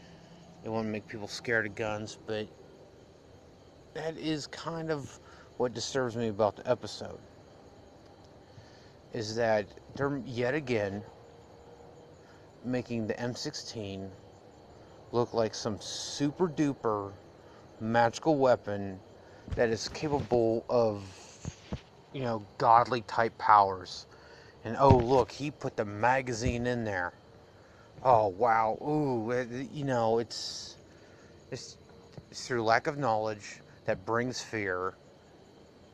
they 0.62 0.68
want 0.68 0.86
to 0.86 0.90
make 0.90 1.08
people 1.08 1.26
scared 1.26 1.64
of 1.64 1.74
guns, 1.74 2.18
but 2.26 2.48
that 3.94 4.18
is 4.18 4.46
kind 4.46 4.90
of 4.90 5.18
what 5.56 5.72
disturbs 5.72 6.16
me 6.16 6.28
about 6.28 6.56
the 6.56 6.68
episode. 6.70 7.18
Is 9.14 9.34
that 9.36 9.66
they're 9.94 10.20
yet 10.26 10.54
again 10.54 11.02
making 12.62 13.06
the 13.06 13.14
M16 13.14 14.10
look 15.12 15.32
like 15.32 15.54
some 15.54 15.80
super 15.80 16.46
duper 16.46 17.12
magical 17.80 18.36
weapon 18.36 18.98
that 19.54 19.70
is 19.70 19.88
capable 19.88 20.66
of, 20.68 21.62
you 22.12 22.22
know, 22.22 22.46
godly 22.58 23.02
type 23.02 23.38
powers. 23.38 24.06
And 24.64 24.76
oh, 24.78 24.98
look, 24.98 25.32
he 25.32 25.50
put 25.50 25.76
the 25.76 25.84
magazine 25.84 26.66
in 26.66 26.84
there. 26.84 27.14
Oh, 28.02 28.28
wow. 28.28 28.78
Ooh, 28.82 29.30
it, 29.32 29.70
you 29.72 29.84
know, 29.84 30.18
it's, 30.18 30.78
it's, 31.50 31.78
it's 32.30 32.46
through 32.46 32.64
lack 32.64 32.86
of 32.86 32.98
knowledge 32.98 33.62
that 33.84 34.04
brings 34.06 34.42
fear. 34.42 34.98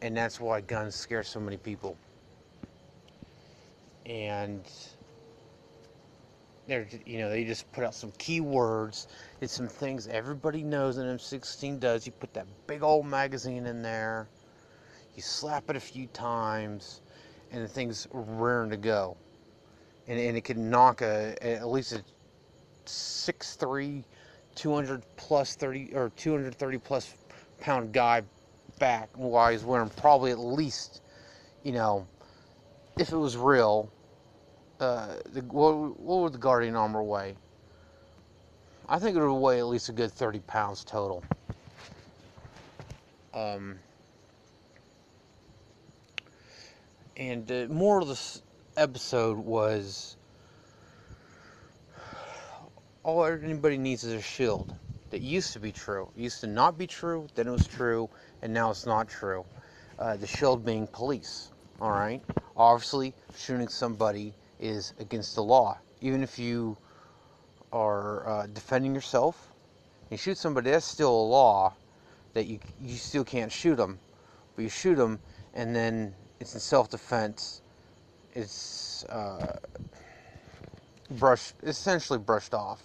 And 0.02 0.16
that's 0.16 0.40
why 0.40 0.60
guns 0.62 0.94
scare 0.96 1.24
so 1.24 1.40
many 1.40 1.58
people. 1.58 1.98
And 4.06 4.70
they're 6.68 6.86
you 7.04 7.18
know 7.18 7.28
they 7.28 7.42
just 7.42 7.70
put 7.72 7.82
out 7.82 7.94
some 7.94 8.12
keywords 8.12 9.08
it's 9.40 9.52
some 9.52 9.66
things 9.66 10.06
everybody 10.06 10.62
knows 10.62 10.98
an 10.98 11.06
m16 11.06 11.80
does. 11.80 12.06
You 12.06 12.12
put 12.12 12.32
that 12.34 12.46
big 12.68 12.84
old 12.84 13.06
magazine 13.06 13.66
in 13.66 13.82
there 13.82 14.28
you 15.16 15.22
slap 15.22 15.68
it 15.68 15.74
a 15.74 15.80
few 15.80 16.06
times 16.08 17.00
and 17.50 17.64
the 17.64 17.66
thing's 17.66 18.06
raring 18.12 18.70
to 18.70 18.76
go. 18.76 19.16
And, 20.06 20.18
and 20.18 20.36
it 20.36 20.44
can 20.44 20.70
knock 20.70 21.02
a 21.02 21.36
at 21.42 21.66
least 21.66 21.92
a 21.92 22.02
6'3 22.86 24.04
200 24.54 25.02
plus 25.16 25.56
30 25.56 25.90
or 25.94 26.10
230 26.16 26.78
plus 26.78 27.14
pound 27.60 27.92
guy 27.92 28.22
back 28.78 29.08
while 29.14 29.50
he's 29.50 29.64
wearing 29.64 29.88
probably 29.90 30.30
at 30.30 30.38
least 30.38 31.02
you 31.64 31.72
know 31.72 32.06
if 32.96 33.10
it 33.10 33.16
was 33.16 33.36
real 33.36 33.90
uh, 34.80 35.16
the, 35.32 35.40
what, 35.42 35.98
what 36.00 36.22
would 36.22 36.32
the 36.32 36.38
Guardian 36.38 36.76
armor 36.76 37.02
weigh? 37.02 37.34
I 38.88 38.98
think 38.98 39.16
it 39.16 39.20
would 39.20 39.32
weigh 39.32 39.58
at 39.58 39.66
least 39.66 39.88
a 39.88 39.92
good 39.92 40.12
30 40.12 40.40
pounds 40.40 40.84
total. 40.84 41.22
Um, 43.34 43.78
and 47.16 47.50
uh, 47.50 47.66
more 47.68 48.00
of 48.00 48.08
this 48.08 48.42
episode 48.76 49.36
was 49.36 50.16
all 53.02 53.24
anybody 53.24 53.78
needs 53.78 54.04
is 54.04 54.12
a 54.12 54.22
shield. 54.22 54.74
That 55.10 55.22
used 55.22 55.54
to 55.54 55.60
be 55.60 55.72
true. 55.72 56.10
It 56.16 56.20
used 56.20 56.40
to 56.40 56.46
not 56.46 56.76
be 56.76 56.86
true, 56.86 57.28
then 57.34 57.46
it 57.46 57.50
was 57.50 57.66
true, 57.66 58.10
and 58.42 58.52
now 58.52 58.70
it's 58.70 58.84
not 58.84 59.08
true. 59.08 59.44
Uh, 59.98 60.16
the 60.16 60.26
shield 60.26 60.64
being 60.64 60.86
police. 60.86 61.50
All 61.80 61.90
right. 61.90 62.22
Obviously, 62.56 63.14
shooting 63.36 63.68
somebody 63.68 64.34
is 64.60 64.94
against 64.98 65.34
the 65.34 65.42
law. 65.42 65.78
Even 66.00 66.22
if 66.22 66.38
you 66.38 66.76
are 67.72 68.28
uh, 68.28 68.46
defending 68.46 68.94
yourself, 68.94 69.52
you 70.10 70.16
shoot 70.16 70.38
somebody, 70.38 70.70
that's 70.70 70.86
still 70.86 71.14
a 71.14 71.28
law 71.28 71.74
that 72.34 72.46
you 72.46 72.58
you 72.82 72.96
still 72.96 73.24
can't 73.24 73.52
shoot 73.52 73.76
them. 73.76 73.98
but 74.56 74.62
you 74.62 74.68
shoot 74.70 74.96
them, 74.96 75.20
and 75.54 75.74
then 75.76 76.14
it's 76.40 76.54
in 76.54 76.60
self-defense. 76.60 77.62
It's 78.34 79.04
uh, 79.04 79.58
brushed, 81.10 81.54
essentially 81.62 82.18
brushed 82.18 82.54
off. 82.54 82.82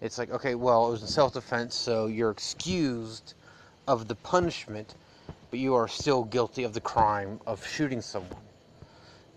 It's 0.00 0.18
like, 0.18 0.30
okay, 0.30 0.54
well, 0.56 0.88
it 0.88 0.90
was 0.92 1.02
in 1.02 1.08
self-defense, 1.08 1.74
so 1.76 2.06
you're 2.06 2.30
excused 2.30 3.34
of 3.88 4.08
the 4.08 4.16
punishment, 4.16 4.96
but 5.50 5.60
you 5.60 5.74
are 5.74 5.88
still 5.88 6.24
guilty 6.24 6.64
of 6.64 6.74
the 6.74 6.80
crime 6.80 7.40
of 7.46 7.66
shooting 7.66 8.02
someone. 8.02 8.45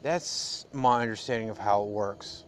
That's 0.02 0.66
my 0.72 1.02
understanding 1.02 1.50
of 1.50 1.58
how 1.58 1.84
it 1.84 1.90
works. 1.90 2.46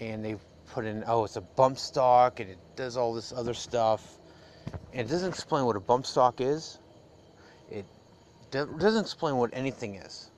And 0.00 0.24
they've 0.24 0.44
put 0.72 0.86
in, 0.86 1.04
oh, 1.06 1.24
it's 1.24 1.36
a 1.36 1.42
bump 1.42 1.78
stock, 1.78 2.40
and 2.40 2.50
it 2.50 2.58
does 2.76 2.96
all 2.96 3.12
this 3.12 3.32
other 3.32 3.54
stuff. 3.54 4.18
And 4.92 5.08
it 5.08 5.10
doesn't 5.10 5.28
explain 5.28 5.64
what 5.64 5.76
a 5.76 5.80
bump 5.80 6.06
stock 6.06 6.40
is. 6.40 6.78
It 7.70 7.84
doesn't 8.50 9.02
explain 9.02 9.36
what 9.36 9.50
anything 9.52 9.96
is. 9.96 10.30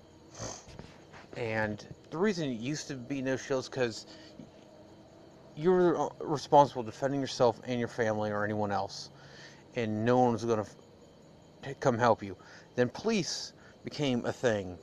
And 1.36 1.84
the 2.10 2.18
reason 2.18 2.48
it 2.48 2.60
used 2.60 2.88
to 2.88 2.94
be 2.94 3.22
no 3.22 3.36
shields 3.36 3.68
because 3.68 4.06
you're 5.56 6.10
responsible 6.20 6.82
defending 6.82 7.20
yourself 7.20 7.60
and 7.64 7.78
your 7.78 7.88
family 7.88 8.30
or 8.30 8.44
anyone 8.44 8.70
else, 8.70 9.10
and 9.74 10.04
no 10.04 10.18
one's 10.18 10.44
going 10.44 10.64
to 11.62 11.74
come 11.74 11.98
help 11.98 12.22
you. 12.22 12.36
Then 12.74 12.88
police 12.88 13.52
became 13.84 14.24
a 14.26 14.32
thing, 14.32 14.78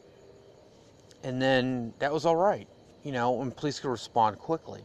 and 1.23 1.41
then 1.41 1.93
that 1.99 2.11
was 2.11 2.25
all 2.25 2.35
right, 2.35 2.67
you 3.03 3.11
know, 3.11 3.41
and 3.41 3.55
police 3.55 3.79
could 3.79 3.89
respond 3.89 4.39
quickly. 4.39 4.81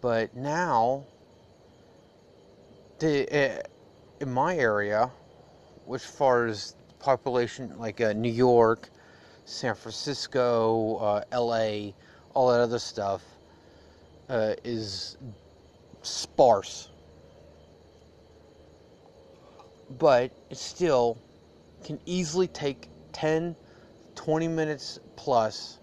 But 0.00 0.34
now, 0.34 1.04
the, 2.98 3.58
uh, 3.58 3.62
in 4.20 4.32
my 4.32 4.56
area, 4.56 5.10
which 5.86 6.02
far 6.02 6.46
as 6.46 6.76
population, 6.98 7.76
like 7.78 8.00
uh, 8.00 8.12
New 8.12 8.32
York, 8.32 8.90
San 9.44 9.74
Francisco, 9.74 10.96
uh, 10.96 11.24
L.A., 11.32 11.94
all 12.34 12.50
that 12.52 12.60
other 12.60 12.78
stuff, 12.78 13.22
uh, 14.28 14.54
is 14.62 15.16
sparse. 16.02 16.90
But 19.98 20.30
it 20.50 20.56
still 20.56 21.18
can 21.84 21.98
easily 22.06 22.46
take 22.46 22.88
10, 23.12 23.56
20 24.20 24.48
minutes 24.48 24.98
plus 25.16 25.78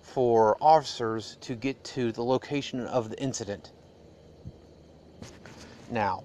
for 0.00 0.56
officers 0.60 1.36
to 1.40 1.54
get 1.54 1.84
to 1.84 2.10
the 2.10 2.20
location 2.20 2.84
of 2.86 3.08
the 3.08 3.16
incident. 3.22 3.70
Now, 5.88 6.24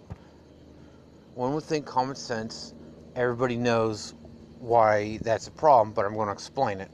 one 1.36 1.54
would 1.54 1.64
think 1.64 1.86
common 1.86 2.16
sense, 2.16 2.74
everybody 3.16 3.56
knows 3.56 4.16
why 4.58 5.20
that's 5.22 5.46
a 5.46 5.52
problem, 5.52 5.94
but 5.94 6.06
I'm 6.06 6.16
going 6.16 6.26
to 6.26 6.34
explain 6.34 6.82
it. 6.82 6.90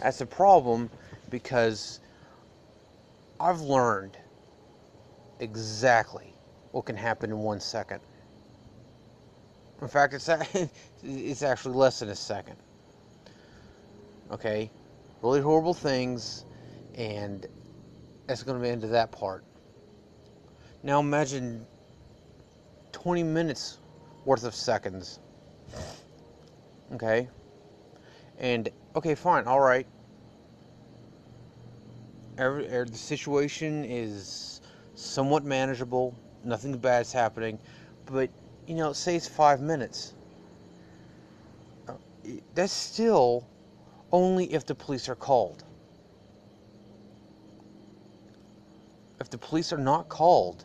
That's 0.00 0.20
a 0.20 0.26
problem 0.26 0.90
because 1.30 2.00
I've 3.38 3.60
learned 3.60 4.16
exactly 5.38 6.34
what 6.72 6.86
can 6.86 6.96
happen 6.96 7.30
in 7.30 7.38
one 7.38 7.60
second. 7.60 8.00
In 9.80 9.86
fact, 9.86 10.14
it's 10.14 10.28
it's 11.04 11.44
actually 11.44 11.76
less 11.76 12.00
than 12.00 12.08
a 12.08 12.16
second. 12.16 12.56
Okay, 14.30 14.70
really 15.22 15.40
horrible 15.40 15.74
things, 15.74 16.44
and 16.94 17.46
that's 18.26 18.42
going 18.42 18.56
to 18.56 18.62
be 18.62 18.68
into 18.68 18.86
that 18.88 19.10
part. 19.10 19.44
Now 20.82 21.00
imagine 21.00 21.66
20 22.92 23.22
minutes 23.22 23.78
worth 24.24 24.44
of 24.44 24.54
seconds. 24.54 25.18
Okay, 26.92 27.28
and 28.38 28.68
okay, 28.96 29.14
fine, 29.14 29.46
all 29.46 29.60
right 29.60 29.86
every, 32.40 32.66
every, 32.66 32.90
the 32.90 32.98
situation 32.98 33.84
is 33.84 34.60
somewhat 34.94 35.44
manageable. 35.44 36.14
Nothing 36.42 36.76
bad 36.78 37.02
is 37.02 37.12
happening, 37.12 37.58
but 38.06 38.30
you 38.66 38.74
know, 38.74 38.92
say 38.92 39.14
it's 39.14 39.28
five 39.28 39.60
minutes. 39.60 40.14
Uh, 41.86 41.94
that's 42.54 42.72
still 42.72 43.46
only 44.12 44.52
if 44.52 44.66
the 44.66 44.74
police 44.74 45.08
are 45.08 45.14
called. 45.14 45.64
If 49.20 49.30
the 49.30 49.38
police 49.38 49.72
are 49.72 49.78
not 49.78 50.08
called, 50.08 50.64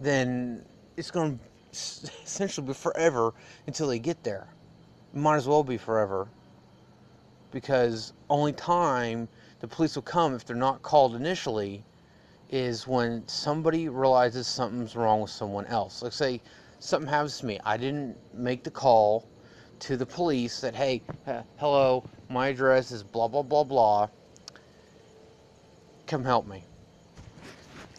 then 0.00 0.64
it's 0.96 1.10
going 1.10 1.38
to 1.72 2.10
essentially 2.24 2.66
be 2.66 2.74
forever 2.74 3.34
until 3.66 3.88
they 3.88 3.98
get 3.98 4.22
there. 4.22 4.46
It 5.14 5.18
might 5.18 5.36
as 5.36 5.48
well 5.48 5.64
be 5.64 5.76
forever 5.76 6.28
because 7.50 8.12
only 8.28 8.52
time 8.52 9.28
the 9.60 9.68
police 9.68 9.94
will 9.94 10.02
come 10.02 10.34
if 10.34 10.44
they're 10.44 10.56
not 10.56 10.82
called 10.82 11.14
initially 11.14 11.84
is 12.50 12.86
when 12.86 13.26
somebody 13.26 13.88
realizes 13.88 14.46
something's 14.46 14.94
wrong 14.94 15.20
with 15.20 15.30
someone 15.30 15.66
else. 15.66 16.02
Like 16.02 16.12
say 16.12 16.40
something 16.78 17.08
happens 17.08 17.38
to 17.38 17.46
me, 17.46 17.58
I 17.64 17.76
didn't 17.76 18.16
make 18.34 18.62
the 18.62 18.70
call 18.70 19.26
to 19.80 19.96
the 19.96 20.06
police 20.06 20.60
that 20.60 20.74
hey, 20.74 21.02
hello, 21.58 22.04
my 22.28 22.48
address 22.48 22.90
is 22.90 23.02
blah 23.02 23.28
blah 23.28 23.42
blah 23.42 23.64
blah. 23.64 24.08
Come 26.06 26.24
help 26.24 26.46
me. 26.46 26.62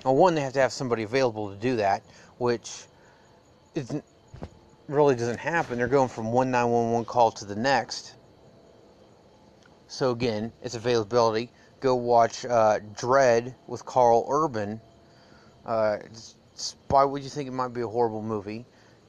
Well, 0.06 0.16
one, 0.16 0.36
they 0.36 0.42
have 0.42 0.54
to 0.54 0.62
have 0.62 0.72
somebody 0.72 1.04
available 1.04 1.50
to 1.50 1.58
do 1.58 1.76
that, 1.78 2.04
which 2.38 2.84
isn't 3.76 4.04
really 4.88 5.16
doesn't 5.16 5.40
happen. 5.40 5.78
They're 5.78 5.88
going 5.88 6.10
from 6.10 6.32
one 6.32 6.50
911 6.52 7.06
call 7.06 7.32
to 7.32 7.46
the 7.46 7.56
next 7.56 8.13
so 9.88 10.12
again, 10.12 10.52
its 10.62 10.76
availability. 10.76 11.50
Go 11.80 11.96
watch 11.96 12.46
uh, 12.46 12.80
Dredd 12.94 13.56
with 13.68 13.86
Karl 13.86 14.26
Urban. 14.30 14.82
Uh, 15.66 15.98
why 16.90 17.04
would 17.04 17.24
you 17.24 17.30
think 17.30 17.48
it 17.48 17.54
might 17.54 17.74
be 17.74 17.82
a 17.82 17.88
horrible 17.88 18.22
movie? 18.22 18.66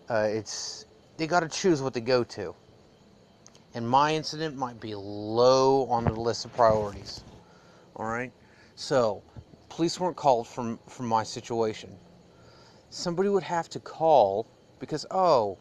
Uh, 0.08 0.28
it's 0.30 0.86
they 1.18 1.26
got 1.26 1.40
to 1.40 1.48
choose 1.48 1.82
what 1.82 1.92
to 1.94 2.00
go 2.00 2.24
to. 2.24 2.54
And 3.74 3.86
my 3.86 4.14
incident 4.14 4.56
might 4.56 4.80
be 4.80 4.94
low 4.94 5.86
on 5.88 6.04
the 6.04 6.12
list 6.12 6.44
of 6.46 6.54
priorities. 6.54 7.22
All 7.96 8.06
right. 8.06 8.32
So, 8.76 9.22
police 9.68 10.00
weren't 10.00 10.16
called 10.16 10.46
from 10.46 10.78
from 10.88 11.06
my 11.06 11.24
situation. 11.24 11.94
Somebody 12.90 13.28
would 13.28 13.42
have 13.42 13.68
to 13.70 13.80
call 13.80 14.46
because 14.78 15.04
oh, 15.10 15.58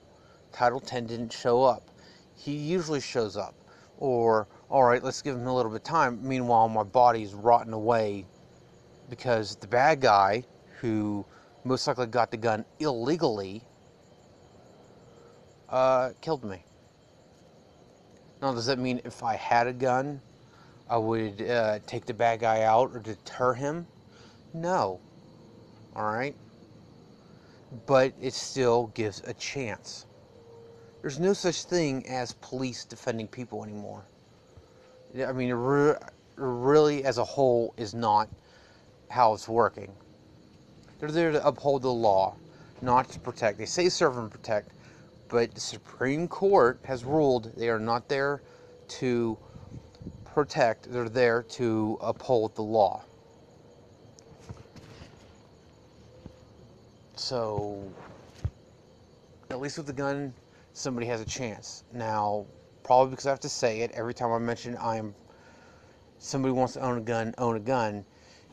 Title 0.54 0.80
10 0.80 1.08
didn't 1.08 1.34
show 1.34 1.64
up. 1.64 1.90
He 2.36 2.54
usually 2.54 3.02
shows 3.02 3.36
up, 3.36 3.56
or 3.98 4.48
all 4.70 4.84
right, 4.84 5.04
let's 5.04 5.22
give 5.22 5.36
him 5.36 5.48
a 5.48 5.54
little 5.54 5.72
bit 5.72 5.78
of 5.78 5.84
time. 5.84 6.20
Meanwhile, 6.26 6.70
my 6.70 6.84
body's 6.84 7.34
rotting 7.34 7.74
away 7.74 8.26
because 9.10 9.56
the 9.56 9.68
bad 9.68 10.02
guy 10.02 10.44
who 10.80 11.26
most 11.64 11.88
likely 11.88 12.06
got 12.06 12.30
the 12.30 12.38
gun 12.38 12.64
illegally 12.80 13.64
uh, 15.70 16.12
killed 16.22 16.44
me. 16.44 16.64
Now, 18.42 18.54
does 18.54 18.68
that 18.68 18.78
mean 18.80 19.02
if 19.04 19.24
I 19.24 19.36
had 19.36 19.68
a 19.68 19.74
gun, 19.74 20.22
I 20.90 20.98
would 20.98 21.42
uh, 21.42 21.80
take 21.88 22.06
the 22.06 22.14
bad 22.14 22.40
guy 22.40 22.64
out 22.64 22.92
or 22.94 23.00
deter 23.00 23.54
him? 23.54 23.88
No. 24.54 25.00
All 25.96 26.06
right? 26.06 26.36
But 27.86 28.14
it 28.22 28.34
still 28.34 28.88
gives 28.94 29.22
a 29.26 29.34
chance. 29.34 30.06
There's 31.02 31.20
no 31.20 31.34
such 31.34 31.64
thing 31.64 32.08
as 32.08 32.34
police 32.34 32.86
defending 32.86 33.28
people 33.28 33.64
anymore. 33.64 34.04
I 35.26 35.32
mean, 35.32 35.54
re- 35.54 35.96
really, 36.36 37.04
as 37.04 37.18
a 37.18 37.24
whole, 37.24 37.74
is 37.78 37.94
not 37.94 38.30
how 39.10 39.34
it's 39.34 39.48
working. 39.48 39.92
They're 41.00 41.12
there 41.12 41.32
to 41.32 41.46
uphold 41.46 41.84
the 41.84 41.92
law, 41.94 42.36
not 42.82 43.10
to 43.10 43.20
protect. 43.20 43.58
They 43.58 43.66
say 43.66 43.90
serve 43.90 44.18
and 44.18 44.30
protect, 44.32 44.72
but 45.30 45.54
the 45.54 45.60
Supreme 45.60 46.28
Court 46.28 46.80
has 46.84 47.04
ruled 47.04 47.54
they 47.58 47.70
are 47.70 47.80
not 47.80 48.08
there 48.08 48.42
to 48.88 49.38
protect, 50.26 50.92
they're 50.92 51.10
there 51.10 51.44
to 51.44 51.98
uphold 52.02 52.56
the 52.56 52.62
law. 52.62 53.04
So, 57.16 57.92
at 59.50 59.60
least 59.60 59.78
with 59.78 59.88
the 59.88 59.94
gun, 59.94 60.34
somebody 60.74 61.08
has 61.08 61.20
a 61.20 61.26
chance. 61.26 61.84
Now, 61.92 62.46
probably 62.84 63.12
because 63.12 63.26
I 63.26 63.32
have 63.32 63.40
to 63.42 63.50
say 63.50 63.82
it 63.82 63.92
every 63.92 64.14
time 64.14 64.32
I 64.32 64.38
mention 64.38 64.78
I 64.78 64.98
am 64.98 65.16
somebody 66.20 66.54
wants 66.54 66.74
to 66.74 66.82
own 66.82 66.98
a 66.98 67.02
gun, 67.02 67.34
own 67.38 67.56
a 67.56 67.60
gun. 67.60 68.06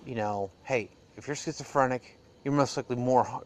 You 0.06 0.14
know, 0.14 0.50
hey, 0.64 0.90
if 1.16 1.26
you're 1.26 1.36
schizophrenic, 1.36 2.18
you're 2.44 2.54
most 2.54 2.76
likely 2.76 2.96
more 2.96 3.42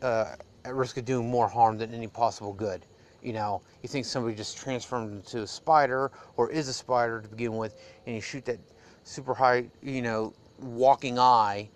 uh, 0.00 0.34
at 0.64 0.74
risk 0.74 0.96
of 0.96 1.04
doing 1.04 1.28
more 1.28 1.48
harm 1.48 1.78
than 1.78 1.92
any 1.94 2.06
possible 2.06 2.52
good. 2.52 2.86
You 3.22 3.32
know, 3.32 3.62
you 3.82 3.88
think 3.88 4.04
somebody 4.04 4.34
just 4.34 4.56
transformed 4.56 5.12
into 5.12 5.42
a 5.42 5.46
spider 5.46 6.10
or 6.36 6.50
is 6.50 6.68
a 6.68 6.72
spider 6.72 7.20
to 7.20 7.28
begin 7.28 7.56
with, 7.56 7.76
and 8.06 8.14
you 8.14 8.20
shoot 8.20 8.44
that 8.46 8.58
super 9.04 9.34
high, 9.34 9.68
you 9.82 10.02
know, 10.02 10.34
walking 10.58 11.18
eye 11.18 11.68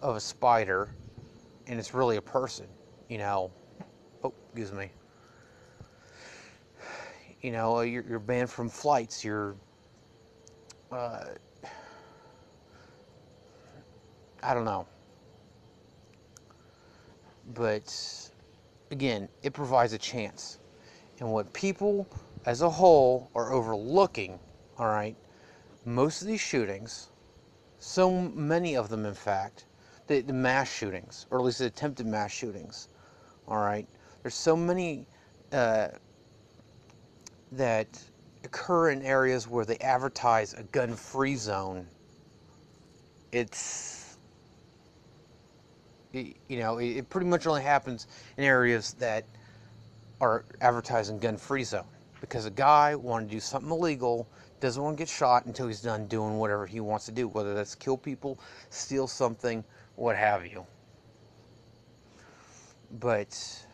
of 0.00 0.16
a 0.16 0.20
spider, 0.20 0.90
and 1.66 1.78
it's 1.78 1.92
really 1.92 2.16
a 2.16 2.22
person. 2.22 2.66
You 3.08 3.18
know, 3.18 3.50
oh, 4.22 4.32
excuse 4.46 4.72
me. 4.72 4.90
You 7.42 7.52
know, 7.52 7.80
you're, 7.80 8.04
you're 8.08 8.18
banned 8.18 8.50
from 8.50 8.68
flights. 8.68 9.24
You're, 9.24 9.54
uh, 10.90 11.24
I 14.42 14.54
don't 14.54 14.64
know. 14.64 14.86
But 17.54 18.30
again, 18.90 19.28
it 19.42 19.52
provides 19.52 19.92
a 19.92 19.98
chance. 19.98 20.58
And 21.20 21.32
what 21.32 21.52
people 21.52 22.06
as 22.44 22.62
a 22.62 22.70
whole 22.70 23.30
are 23.34 23.52
overlooking, 23.52 24.38
all 24.78 24.86
right, 24.86 25.16
most 25.84 26.20
of 26.22 26.28
these 26.28 26.40
shootings, 26.40 27.08
so 27.78 28.10
many 28.10 28.76
of 28.76 28.88
them, 28.88 29.06
in 29.06 29.14
fact, 29.14 29.66
the, 30.06 30.20
the 30.20 30.32
mass 30.32 30.72
shootings, 30.72 31.26
or 31.30 31.38
at 31.38 31.44
least 31.44 31.58
the 31.58 31.66
attempted 31.66 32.06
mass 32.06 32.32
shootings, 32.32 32.88
all 33.48 33.58
right, 33.58 33.86
there's 34.22 34.34
so 34.34 34.56
many 34.56 35.06
uh, 35.52 35.88
that 37.52 38.02
occur 38.44 38.90
in 38.90 39.02
areas 39.02 39.48
where 39.48 39.64
they 39.64 39.76
advertise 39.78 40.54
a 40.54 40.62
gun 40.64 40.94
free 40.94 41.36
zone. 41.36 41.86
It's, 43.32 44.05
you 46.48 46.58
know, 46.58 46.78
it 46.78 47.08
pretty 47.10 47.26
much 47.26 47.46
only 47.46 47.62
happens 47.62 48.06
in 48.36 48.44
areas 48.44 48.94
that 48.98 49.24
are 50.20 50.44
advertising 50.60 51.18
gun 51.18 51.36
free 51.36 51.64
zone. 51.64 51.86
Because 52.20 52.46
a 52.46 52.50
guy 52.50 52.94
wanted 52.94 53.28
to 53.28 53.34
do 53.34 53.40
something 53.40 53.70
illegal 53.70 54.26
doesn't 54.60 54.82
want 54.82 54.96
to 54.96 55.00
get 55.00 55.08
shot 55.08 55.44
until 55.46 55.66
he's 55.66 55.82
done 55.82 56.06
doing 56.06 56.38
whatever 56.38 56.66
he 56.66 56.80
wants 56.80 57.04
to 57.06 57.12
do 57.12 57.28
whether 57.28 57.54
that's 57.54 57.74
kill 57.74 57.96
people 57.96 58.38
steal 58.70 59.06
something 59.06 59.62
what 59.96 60.16
have 60.16 60.46
you. 60.46 60.66
But 62.98 63.66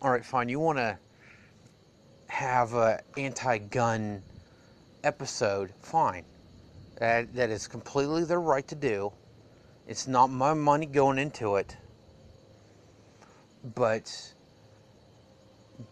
all 0.00 0.10
right 0.10 0.24
fine 0.24 0.48
you 0.48 0.60
want 0.60 0.78
to 0.78 0.98
have 2.28 2.72
a 2.72 3.00
anti-gun 3.16 4.22
episode 5.04 5.72
fine. 5.82 6.24
That, 6.98 7.34
that 7.34 7.50
is 7.50 7.66
completely 7.66 8.24
their 8.24 8.40
right 8.40 8.66
to 8.68 8.74
do 8.74 9.12
it's 9.86 10.06
not 10.06 10.30
my 10.30 10.54
money 10.54 10.86
going 10.86 11.18
into 11.18 11.56
it 11.56 11.76
but 13.74 14.34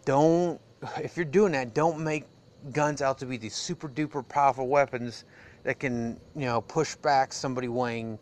don't 0.04 0.60
if 0.98 1.16
you're 1.16 1.24
doing 1.24 1.52
that, 1.52 1.74
don't 1.74 2.00
make 2.00 2.24
guns 2.72 3.02
out 3.02 3.18
to 3.18 3.26
be 3.26 3.36
these 3.36 3.54
super 3.54 3.88
duper 3.88 4.26
powerful 4.26 4.68
weapons 4.68 5.24
that 5.64 5.78
can, 5.78 6.18
you 6.34 6.46
know, 6.46 6.60
push 6.60 6.94
back 6.96 7.32
somebody 7.32 7.68
weighing, 7.68 8.18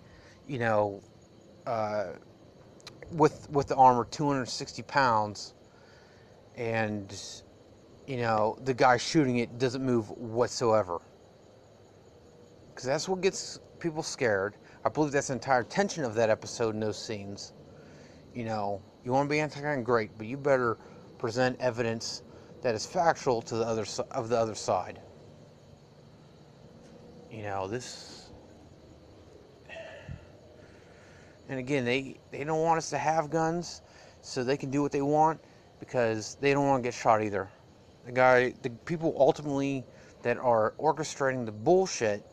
you 0.47 0.59
know, 0.59 1.03
uh, 1.67 2.07
with 3.13 3.49
with 3.51 3.69
the 3.69 3.77
armor 3.77 4.05
260 4.05 4.83
pounds, 4.83 5.55
and 6.57 7.17
you 8.07 8.19
know 8.19 8.57
the 8.65 8.75
guy 8.75 8.97
shooting 8.97 9.39
it 9.39 9.59
doesn't 9.59 9.85
move 9.85 10.11
whatsoever. 10.11 11.01
Because 12.69 12.85
that's 12.87 13.09
what 13.09 13.21
gets 13.21 13.59
people 13.79 14.03
scared. 14.03 14.55
I 14.85 14.89
believe 14.89 15.13
that's 15.13 15.29
the 15.29 15.35
entire 15.35 15.63
tension 15.63 16.05
of 16.05 16.15
that 16.15 16.31
episode 16.31 16.75
in 16.75 16.81
those 16.81 16.99
scenes. 16.99 17.53
You 18.35 18.45
know, 18.45 18.81
you 19.05 19.13
want 19.13 19.29
to 19.29 19.31
be 19.31 19.41
anti-gun, 19.41 19.83
great, 19.83 20.11
but 20.17 20.27
you 20.27 20.37
better 20.37 20.79
present 21.19 21.57
evidence 21.61 22.23
that 22.63 22.75
is 22.75 22.87
factual 22.87 23.43
to 23.43 23.57
the 23.57 23.65
other 23.65 23.85
of 24.11 24.29
the 24.29 24.39
other 24.39 24.55
side. 24.55 25.01
You 27.31 27.43
know, 27.43 27.69
this 27.69 28.31
and 31.49 31.59
again, 31.59 31.85
they 31.85 32.17
they 32.31 32.45
don't 32.45 32.63
want 32.63 32.79
us 32.79 32.91
to 32.91 32.99
have 32.99 33.29
guns 33.29 33.83
so 34.23 34.45
they 34.45 34.57
can 34.57 34.71
do 34.71 34.83
what 34.83 34.93
they 34.93 35.03
want 35.03 35.41
because 35.81 36.37
they 36.41 36.53
don't 36.53 36.67
want 36.67 36.83
to 36.83 36.87
get 36.87 36.95
shot 36.95 37.23
either. 37.23 37.51
The 38.07 38.13
guy, 38.13 38.55
the 38.63 38.71
people 38.71 39.15
ultimately 39.19 39.85
that 40.23 40.39
are 40.39 40.75
orchestrating 40.79 41.45
the 41.45 41.53
bullshit 41.53 42.25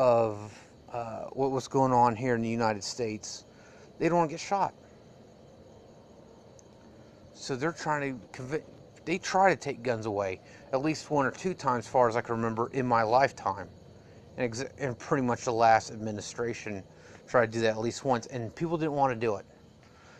of 0.00 0.58
uh, 0.94 1.24
what 1.32 1.50
was 1.50 1.68
going 1.68 1.92
on 1.92 2.16
here 2.16 2.34
in 2.34 2.40
the 2.40 2.48
United 2.48 2.82
States, 2.82 3.44
they 3.98 4.08
don't 4.08 4.16
want 4.16 4.30
to 4.30 4.32
get 4.32 4.40
shot. 4.40 4.72
So 7.34 7.54
they're 7.54 7.70
trying 7.70 8.14
to 8.14 8.26
convince, 8.32 8.64
they 9.04 9.18
try 9.18 9.50
to 9.50 9.56
take 9.56 9.82
guns 9.82 10.06
away 10.06 10.40
at 10.72 10.80
least 10.80 11.10
one 11.10 11.26
or 11.26 11.30
two 11.30 11.52
times, 11.52 11.86
far 11.86 12.08
as 12.08 12.16
I 12.16 12.22
can 12.22 12.34
remember, 12.34 12.70
in 12.72 12.86
my 12.86 13.02
lifetime. 13.02 13.68
And, 14.38 14.46
ex- 14.46 14.64
and 14.78 14.98
pretty 14.98 15.22
much 15.22 15.44
the 15.44 15.52
last 15.52 15.90
administration 15.90 16.82
tried 17.28 17.52
to 17.52 17.58
do 17.58 17.60
that 17.60 17.72
at 17.72 17.78
least 17.78 18.02
once, 18.02 18.24
and 18.26 18.54
people 18.54 18.78
didn't 18.78 18.94
want 18.94 19.12
to 19.12 19.20
do 19.20 19.36
it. 19.36 19.44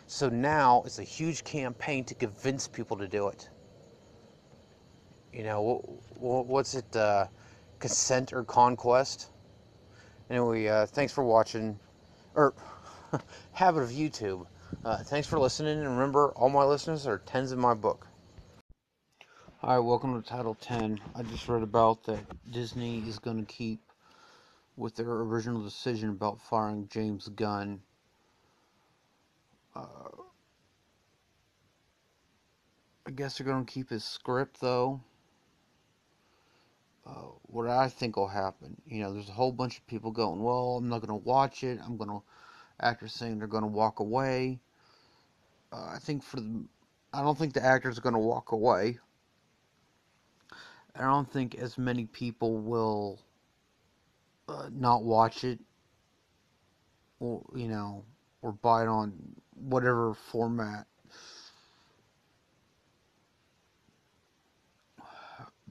So 0.05 0.29
now 0.29 0.83
it's 0.85 0.99
a 0.99 1.03
huge 1.03 1.43
campaign 1.43 2.03
to 2.03 2.13
convince 2.13 2.67
people 2.67 2.97
to 2.97 3.07
do 3.07 3.29
it. 3.29 3.49
You 5.33 5.41
know, 5.41 5.81
what's 6.19 6.75
it, 6.75 6.95
uh, 6.95 7.25
consent 7.79 8.31
or 8.31 8.43
conquest? 8.43 9.31
Anyway, 10.31 10.65
uh, 10.65 10.85
thanks 10.85 11.11
for 11.11 11.25
watching, 11.25 11.77
or 12.35 12.53
habit 13.51 13.81
of 13.81 13.89
YouTube. 13.89 14.47
Uh, 14.85 14.95
thanks 14.95 15.27
for 15.27 15.37
listening, 15.37 15.77
and 15.79 15.89
remember, 15.89 16.29
all 16.37 16.47
my 16.47 16.63
listeners 16.63 17.05
are 17.05 17.17
tens 17.17 17.51
in 17.51 17.59
my 17.59 17.73
book. 17.73 18.07
Hi, 19.57 19.77
welcome 19.77 20.19
to 20.21 20.25
Title 20.25 20.55
10. 20.55 21.01
I 21.15 21.23
just 21.23 21.49
read 21.49 21.63
about 21.63 22.05
that 22.05 22.23
Disney 22.49 23.05
is 23.05 23.19
going 23.19 23.45
to 23.45 23.53
keep 23.53 23.81
with 24.77 24.95
their 24.95 25.11
original 25.11 25.61
decision 25.61 26.07
about 26.11 26.39
firing 26.39 26.87
James 26.89 27.27
Gunn. 27.27 27.81
Uh, 29.75 29.83
I 33.05 33.11
guess 33.11 33.37
they're 33.37 33.45
going 33.45 33.65
to 33.65 33.71
keep 33.71 33.89
his 33.89 34.05
script, 34.05 34.61
though. 34.61 35.01
Uh, 37.05 37.31
what 37.43 37.67
I 37.67 37.87
think 37.87 38.15
will 38.15 38.27
happen, 38.27 38.79
you 38.85 39.01
know, 39.01 39.13
there's 39.13 39.29
a 39.29 39.33
whole 39.33 39.51
bunch 39.51 39.77
of 39.77 39.87
people 39.87 40.11
going, 40.11 40.41
well, 40.43 40.77
I'm 40.77 40.87
not 40.87 40.99
going 40.99 41.19
to 41.19 41.27
watch 41.27 41.63
it. 41.63 41.79
I'm 41.83 41.97
going 41.97 42.09
to 42.09 42.21
actors 42.79 43.13
saying 43.13 43.39
they're 43.39 43.47
going 43.47 43.63
to 43.63 43.67
walk 43.67 43.99
away. 43.99 44.59
Uh, 45.71 45.91
I 45.95 45.99
think 45.99 46.23
for 46.23 46.37
the, 46.37 46.65
I 47.13 47.21
don't 47.21 47.37
think 47.37 47.53
the 47.53 47.63
actors 47.63 47.97
are 47.97 48.01
going 48.01 48.13
to 48.13 48.19
walk 48.19 48.51
away. 48.51 48.99
I 50.95 51.01
don't 51.01 51.31
think 51.31 51.55
as 51.55 51.77
many 51.77 52.05
people 52.05 52.57
will 52.57 53.21
uh, 54.47 54.69
not 54.71 55.03
watch 55.03 55.43
it, 55.43 55.59
or 57.19 57.43
you 57.55 57.67
know, 57.67 58.03
or 58.41 58.51
buy 58.51 58.83
it 58.83 58.87
on 58.89 59.13
whatever 59.55 60.13
format. 60.13 60.85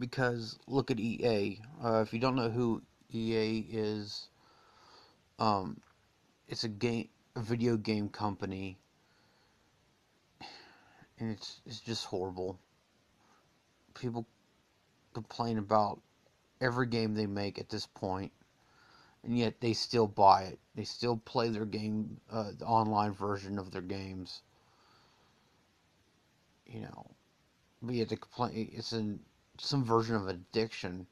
Because 0.01 0.59
look 0.67 0.91
at 0.91 0.99
EA. 0.99 1.61
Uh, 1.85 2.01
if 2.01 2.13
you 2.13 2.19
don't 2.19 2.35
know 2.35 2.49
who 2.49 2.83
EA 3.13 3.67
is, 3.71 4.29
um, 5.39 5.79
it's 6.49 6.65
a 6.65 6.69
game, 6.69 7.11
a 7.37 7.41
video 7.41 7.77
game 7.77 8.09
company, 8.09 8.79
and 11.19 11.31
it's 11.31 11.61
it's 11.67 11.81
just 11.81 12.07
horrible. 12.07 12.59
People 13.95 14.27
complain 15.13 15.59
about 15.59 16.01
every 16.63 16.87
game 16.87 17.15
they 17.15 17.27
make 17.27 17.59
at 17.59 17.69
this 17.69 17.87
point, 17.87 18.33
and 19.23 19.39
yet 19.39 19.61
they 19.61 19.75
still 19.75 20.07
buy 20.07 20.45
it. 20.45 20.59
They 20.75 20.85
still 20.85 21.19
play 21.19 21.51
their 21.51 21.67
game, 21.67 22.21
uh, 22.33 22.53
the 22.59 22.65
online 22.65 23.13
version 23.13 23.59
of 23.59 23.71
their 23.71 23.83
games. 23.83 24.41
You 26.67 26.81
know, 26.81 27.07
but 27.83 27.95
yet 27.97 28.09
the 28.09 28.17
complain. 28.17 28.71
It's 28.73 28.93
in 28.93 29.21
some 29.67 29.85
version 29.85 30.17
of 30.17 30.29
addiction, 30.29 31.07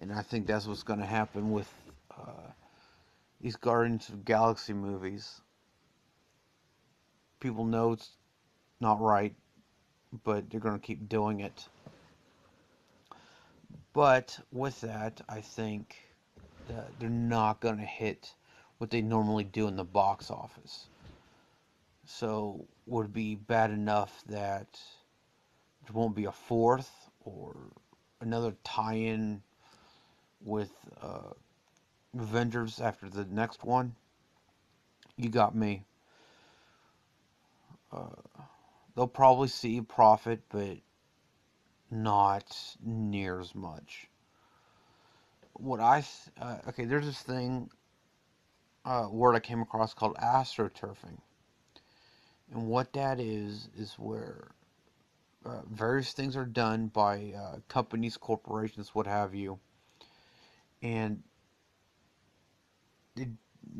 and 0.00 0.12
I 0.12 0.22
think 0.22 0.46
that's 0.46 0.66
what's 0.66 0.82
going 0.82 1.00
to 1.00 1.06
happen 1.06 1.52
with. 1.52 1.72
Uh, 2.10 2.52
these 3.42 3.56
Guardians 3.56 4.08
of 4.08 4.24
Galaxy 4.24 4.72
movies. 4.72 5.40
People 7.40 7.64
know 7.64 7.92
it's 7.92 8.10
not 8.80 9.00
right, 9.00 9.34
but 10.24 10.48
they're 10.48 10.60
going 10.60 10.78
to 10.78 10.86
keep 10.86 11.08
doing 11.08 11.40
it. 11.40 11.68
But 13.92 14.38
with 14.52 14.80
that, 14.82 15.20
I 15.28 15.40
think 15.40 15.96
that 16.68 16.88
they're 16.98 17.10
not 17.10 17.60
going 17.60 17.78
to 17.78 17.84
hit 17.84 18.32
what 18.78 18.90
they 18.90 19.02
normally 19.02 19.44
do 19.44 19.66
in 19.66 19.76
the 19.76 19.84
box 19.84 20.30
office. 20.30 20.86
So, 22.04 22.66
would 22.86 23.12
be 23.12 23.34
bad 23.34 23.70
enough 23.70 24.22
that 24.28 24.78
there 25.84 25.94
won't 25.94 26.16
be 26.16 26.24
a 26.24 26.32
fourth 26.32 26.90
or 27.24 27.56
another 28.22 28.56
tie 28.64 28.94
in 28.94 29.42
with 30.40 30.72
uh, 31.00 31.32
Avengers 32.18 32.80
after 32.80 33.08
the 33.08 33.24
next 33.24 33.64
one, 33.64 33.96
you 35.16 35.28
got 35.30 35.54
me. 35.54 35.86
Uh, 37.92 38.10
they'll 38.94 39.06
probably 39.08 39.48
see 39.48 39.80
profit, 39.82 40.42
but 40.48 40.78
not 41.90 42.76
near 42.82 43.40
as 43.40 43.54
much. 43.54 44.08
What 45.54 45.80
I 45.80 46.04
uh, 46.40 46.58
okay, 46.68 46.84
there's 46.86 47.06
this 47.06 47.22
thing 47.22 47.70
uh, 48.84 49.08
word 49.10 49.34
I 49.36 49.40
came 49.40 49.60
across 49.60 49.94
called 49.94 50.16
astroturfing, 50.16 51.20
and 52.50 52.68
what 52.68 52.92
that 52.94 53.20
is 53.20 53.68
is 53.76 53.94
where 53.94 54.52
uh, 55.44 55.62
various 55.70 56.12
things 56.12 56.36
are 56.36 56.44
done 56.44 56.86
by 56.88 57.32
uh, 57.36 57.56
companies, 57.68 58.16
corporations, 58.16 58.94
what 58.94 59.06
have 59.06 59.34
you, 59.34 59.58
and 60.82 61.22
they 63.16 63.28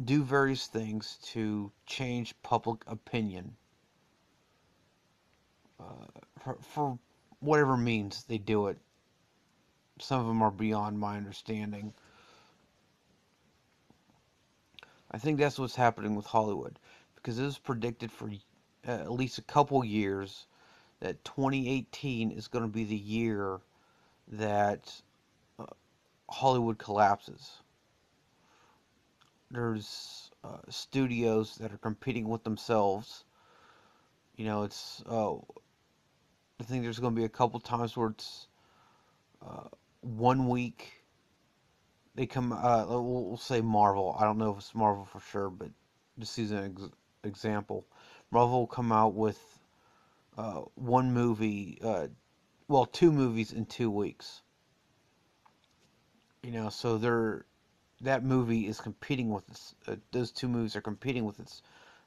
do 0.04 0.22
various 0.22 0.66
things 0.66 1.18
to 1.22 1.70
change 1.86 2.34
public 2.42 2.82
opinion 2.86 3.56
uh, 5.80 6.06
for, 6.38 6.58
for 6.60 6.98
whatever 7.40 7.76
means 7.76 8.24
they 8.24 8.38
do 8.38 8.68
it. 8.68 8.78
Some 10.00 10.20
of 10.20 10.26
them 10.26 10.42
are 10.42 10.50
beyond 10.50 10.98
my 10.98 11.16
understanding. 11.16 11.92
I 15.10 15.18
think 15.18 15.38
that's 15.38 15.58
what's 15.58 15.76
happening 15.76 16.14
with 16.14 16.26
Hollywood 16.26 16.78
because 17.14 17.38
it 17.38 17.44
was 17.44 17.58
predicted 17.58 18.10
for 18.10 18.30
uh, 18.86 18.90
at 18.90 19.12
least 19.12 19.38
a 19.38 19.42
couple 19.42 19.84
years 19.84 20.46
that 21.02 21.24
2018 21.24 22.30
is 22.30 22.46
going 22.46 22.62
to 22.62 22.70
be 22.70 22.84
the 22.84 22.94
year 22.94 23.58
that 24.28 25.02
uh, 25.58 25.66
Hollywood 26.30 26.78
collapses. 26.78 27.58
There's 29.50 30.30
uh, 30.44 30.58
studios 30.68 31.56
that 31.56 31.72
are 31.72 31.78
competing 31.78 32.28
with 32.28 32.44
themselves. 32.44 33.24
You 34.36 34.44
know, 34.46 34.62
it's. 34.62 35.02
Uh, 35.06 35.34
I 36.60 36.64
think 36.64 36.84
there's 36.84 37.00
going 37.00 37.14
to 37.14 37.20
be 37.20 37.24
a 37.24 37.28
couple 37.28 37.58
times 37.58 37.96
where 37.96 38.10
it's 38.10 38.46
uh, 39.44 39.66
one 40.02 40.48
week 40.48 40.92
they 42.14 42.26
come. 42.26 42.52
Uh, 42.52 42.86
we'll 42.86 43.36
say 43.36 43.60
Marvel. 43.60 44.16
I 44.18 44.24
don't 44.24 44.38
know 44.38 44.52
if 44.52 44.58
it's 44.58 44.74
Marvel 44.74 45.04
for 45.04 45.20
sure, 45.20 45.50
but 45.50 45.70
just 46.20 46.38
use 46.38 46.52
an 46.52 46.76
ex- 46.76 46.94
example. 47.24 47.84
Marvel 48.30 48.60
will 48.60 48.66
come 48.68 48.92
out 48.92 49.14
with 49.14 49.51
uh, 50.36 50.62
one 50.74 51.12
movie, 51.12 51.78
uh, 51.82 52.08
well, 52.68 52.86
two 52.86 53.12
movies 53.12 53.52
in 53.52 53.66
two 53.66 53.90
weeks. 53.90 54.42
You 56.42 56.52
know, 56.52 56.68
so 56.70 56.98
they're 56.98 57.44
that 58.00 58.24
movie 58.24 58.66
is 58.66 58.80
competing 58.80 59.30
with 59.30 59.48
its. 59.48 59.74
Uh, 59.86 59.96
those 60.10 60.32
two 60.32 60.48
movies 60.48 60.74
are 60.74 60.80
competing 60.80 61.24
with 61.24 61.38
its 61.38 61.62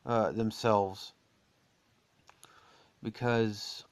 uh, 0.05 0.31
themselves 0.31 1.13
because 3.01 3.85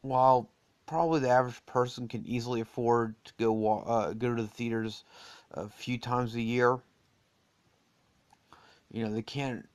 while 0.00 0.48
probably 0.86 1.20
the 1.20 1.28
average 1.28 1.64
person 1.66 2.08
can 2.08 2.24
easily 2.26 2.60
afford 2.60 3.14
to 3.24 3.32
go 3.38 3.80
uh, 3.80 4.12
go 4.14 4.34
to 4.34 4.42
the 4.42 4.48
theaters 4.48 5.04
a 5.52 5.68
few 5.68 5.98
times 5.98 6.34
a 6.34 6.40
year, 6.40 6.78
you 8.90 9.04
know 9.04 9.12
they 9.12 9.22
can't 9.22 9.68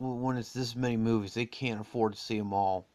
when 0.00 0.38
it's 0.38 0.52
this 0.52 0.74
many 0.74 0.96
movies, 0.96 1.34
they 1.34 1.44
can't 1.44 1.80
afford 1.80 2.14
to 2.14 2.18
see 2.18 2.38
them 2.38 2.54
all. 2.54 2.86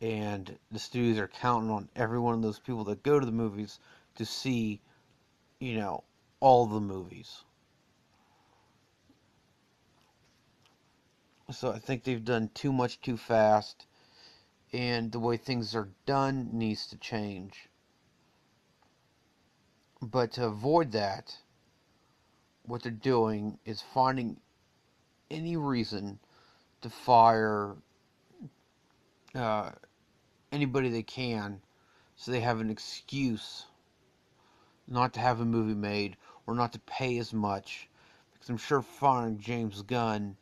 And 0.00 0.58
the 0.72 0.80
studios 0.80 1.18
are 1.18 1.28
counting 1.28 1.70
on 1.70 1.88
every 1.94 2.18
one 2.18 2.34
of 2.34 2.42
those 2.42 2.58
people 2.58 2.82
that 2.84 3.04
go 3.04 3.20
to 3.20 3.24
the 3.24 3.30
movies 3.30 3.78
to 4.16 4.26
see, 4.26 4.80
you 5.60 5.76
know, 5.76 6.02
all 6.40 6.66
the 6.66 6.80
movies. 6.80 7.44
So 11.52 11.70
I 11.70 11.78
think 11.78 12.02
they've 12.02 12.24
done 12.24 12.50
too 12.54 12.72
much 12.72 13.00
too 13.00 13.16
fast, 13.16 13.86
and 14.72 15.12
the 15.12 15.20
way 15.20 15.36
things 15.36 15.76
are 15.76 15.90
done 16.06 16.48
needs 16.52 16.88
to 16.88 16.96
change. 16.96 17.68
But 20.00 20.32
to 20.32 20.46
avoid 20.46 20.90
that, 20.92 21.36
what 22.64 22.82
they're 22.82 22.90
doing 22.90 23.58
is 23.64 23.82
finding 23.82 24.40
any 25.32 25.56
reason 25.56 26.18
to 26.82 26.90
fire 26.90 27.74
uh, 29.34 29.70
anybody 30.52 30.90
they 30.90 31.02
can 31.02 31.60
so 32.16 32.30
they 32.30 32.40
have 32.40 32.60
an 32.60 32.70
excuse 32.70 33.66
not 34.86 35.14
to 35.14 35.20
have 35.20 35.40
a 35.40 35.44
movie 35.44 35.74
made 35.74 36.16
or 36.46 36.54
not 36.54 36.72
to 36.74 36.78
pay 36.80 37.18
as 37.18 37.32
much? 37.32 37.88
Because 38.32 38.50
I'm 38.50 38.58
sure 38.58 38.82
firing 38.82 39.38
James 39.38 39.82
Gunn 39.82 40.36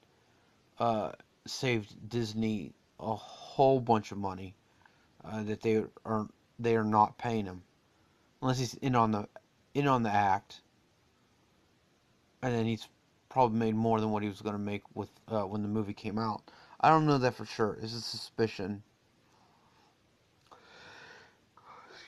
uh, 0.78 1.12
saved 1.46 2.08
Disney 2.08 2.72
a 2.98 3.14
whole 3.14 3.80
bunch 3.80 4.12
of 4.12 4.18
money 4.18 4.54
uh, 5.24 5.42
that 5.44 5.62
they 5.62 5.84
are 6.04 6.26
they 6.58 6.76
are 6.76 6.84
not 6.84 7.16
paying 7.16 7.46
him. 7.46 7.62
Unless 8.42 8.58
he's 8.58 8.74
in 8.74 8.94
on 8.94 9.12
the 9.12 9.28
in 9.74 9.86
on 9.86 10.02
the 10.02 10.10
act. 10.10 10.60
And 12.42 12.54
then 12.54 12.64
he's 12.64 12.88
probably 13.30 13.58
made 13.58 13.74
more 13.74 14.00
than 14.00 14.10
what 14.10 14.22
he 14.22 14.28
was 14.28 14.42
going 14.42 14.54
to 14.56 14.60
make 14.60 14.82
with 14.94 15.08
uh, 15.28 15.42
when 15.42 15.62
the 15.62 15.68
movie 15.68 15.94
came 15.94 16.18
out. 16.18 16.42
I 16.80 16.90
don't 16.90 17.06
know 17.06 17.18
that 17.18 17.34
for 17.34 17.46
sure. 17.46 17.78
It's 17.80 17.94
a 17.94 18.00
suspicion. 18.00 18.82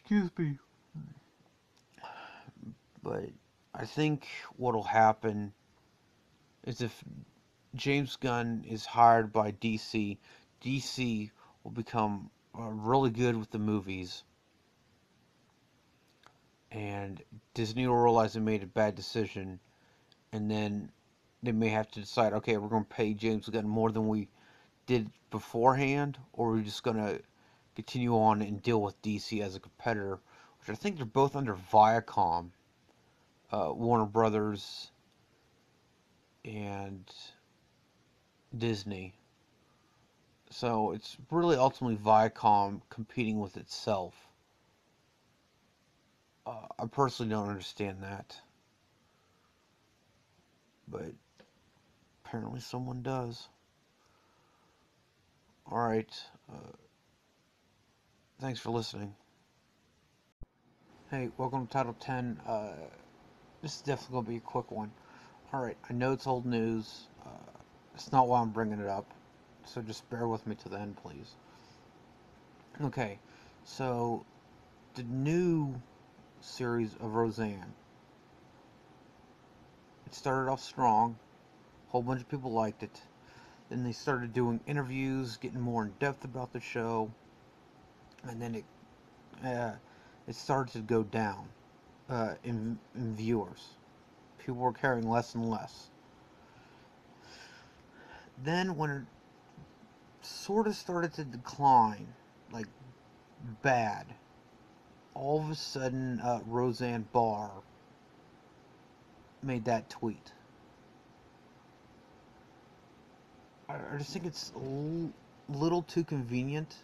Excuse 0.01 0.31
me. 0.37 0.59
But 3.03 3.31
I 3.75 3.87
think 3.87 4.27
what'll 4.57 4.83
happen 4.83 5.53
is 6.65 6.81
if 6.81 7.03
James 7.75 8.17
Gunn 8.17 8.65
is 8.69 8.85
hired 8.85 9.33
by 9.33 9.53
DC, 9.53 10.19
DC 10.63 11.31
will 11.63 11.71
become 11.71 12.31
uh, 12.59 12.69
really 12.69 13.11
good 13.11 13.37
with 13.37 13.51
the 13.51 13.59
movies. 13.59 14.25
And 16.71 17.23
Disney 17.55 17.87
will 17.87 18.03
realize 18.03 18.33
they 18.33 18.41
made 18.41 18.63
a 18.63 18.67
bad 18.67 18.95
decision. 18.95 19.61
And 20.33 20.51
then 20.51 20.91
they 21.43 21.53
may 21.53 21.69
have 21.69 21.91
to 21.93 22.01
decide, 22.01 22.33
okay, 22.35 22.57
we're 22.57 22.69
going 22.69 22.85
to 22.85 22.95
pay 22.95 23.15
James 23.15 23.49
Gunn 23.49 23.67
more 23.67 23.91
than 23.91 24.07
we 24.09 24.29
did 24.87 25.11
beforehand, 25.31 26.19
or 26.33 26.51
we're 26.51 26.61
just 26.61 26.83
going 26.83 26.97
to 26.97 27.21
continue 27.75 28.17
on 28.17 28.43
and 28.43 28.63
deal 28.63 28.81
with 28.81 29.01
DC 29.03 29.43
as 29.43 29.57
a 29.57 29.61
competitor, 29.61 30.21
which 30.61 30.71
I 30.71 30.75
think 30.75 30.97
they're 30.97 31.07
both 31.07 31.35
under 31.35 31.55
Viacom, 31.55 32.51
uh, 33.51 33.73
Warner 33.75 34.07
Brothers, 34.07 34.91
and 36.45 37.05
Disney. 38.57 39.15
So 40.51 40.93
it's 40.93 41.17
really 41.31 41.57
ultimately 41.57 41.97
Viacom 41.97 42.83
competing 42.91 43.41
with 43.41 43.57
itself. 43.57 44.15
Uh, 46.47 46.67
I 46.79 46.87
personally 46.87 47.31
don't 47.31 47.49
understand 47.49 48.03
that. 48.03 48.37
But 50.89 51.13
Apparently 52.33 52.61
someone 52.61 53.03
does. 53.03 53.47
Alright. 55.71 56.11
Uh, 56.51 56.73
thanks 58.41 58.59
for 58.59 58.71
listening. 58.71 59.15
Hey, 61.11 61.29
welcome 61.37 61.67
to 61.67 61.71
Title 61.71 61.95
10. 62.01 62.41
Uh, 62.49 62.69
this 63.61 63.77
is 63.77 63.83
definitely 63.83 64.15
going 64.15 64.25
to 64.25 64.31
be 64.31 64.37
a 64.39 64.41
quick 64.41 64.71
one. 64.71 64.91
Alright, 65.53 65.77
I 65.91 65.93
know 65.93 66.13
it's 66.13 66.27
old 66.27 66.47
news. 66.47 67.03
Uh, 67.23 67.61
it's 67.95 68.11
not 68.13 68.29
why 68.29 68.41
I'm 68.41 68.49
bringing 68.49 68.81
it 68.81 68.89
up. 68.89 69.13
So 69.67 69.83
just 69.83 70.09
bear 70.09 70.27
with 70.27 70.47
me 70.47 70.55
to 70.55 70.71
the 70.71 70.81
end, 70.81 70.97
please. 70.97 71.35
Okay, 72.83 73.19
so 73.65 74.25
the 74.95 75.03
new 75.03 75.75
series 76.41 76.95
of 76.95 77.15
Roseanne. 77.15 77.75
It 80.07 80.15
started 80.15 80.51
off 80.51 80.63
strong 80.63 81.19
whole 81.93 82.03
bunch 82.03 82.23
of 82.23 82.29
people 82.29 82.51
liked 82.51 82.83
it. 82.83 83.03
Then 83.69 83.85
they 83.85 83.93
started 83.93 84.33
doing 84.33 84.61
interviews, 84.67 85.37
getting 85.37 85.61
more 85.61 85.85
in 85.85 85.93
depth 86.01 86.25
about 86.25 86.53
the 86.53 86.61
show, 86.61 87.11
and 88.25 88.41
then 88.41 88.55
it 88.55 88.65
uh, 89.45 89.73
it 90.27 90.35
started 90.35 90.73
to 90.73 90.81
go 90.81 91.03
down 91.03 91.49
uh, 92.09 92.35
in, 92.45 92.79
in 92.95 93.15
viewers. 93.15 93.77
People 94.39 94.57
were 94.57 94.73
caring 94.73 95.09
less 95.09 95.35
and 95.35 95.49
less. 95.49 95.91
Then 98.43 98.77
when 98.77 98.91
it 98.91 99.03
sort 100.23 100.67
of 100.67 100.75
started 100.75 101.13
to 101.15 101.25
decline, 101.25 102.07
like 102.53 102.67
bad, 103.63 104.07
all 105.15 105.41
of 105.41 105.51
a 105.51 105.55
sudden 105.55 106.21
uh, 106.21 106.41
Roseanne 106.47 107.07
Barr 107.13 107.51
made 109.43 109.65
that 109.67 109.91
tweet. 109.91 110.33
I 113.73 113.97
just 113.97 114.13
think 114.13 114.27
it's 114.27 114.53
a 114.55 115.53
little 115.53 115.83
too 115.83 116.05
convenient 116.05 116.75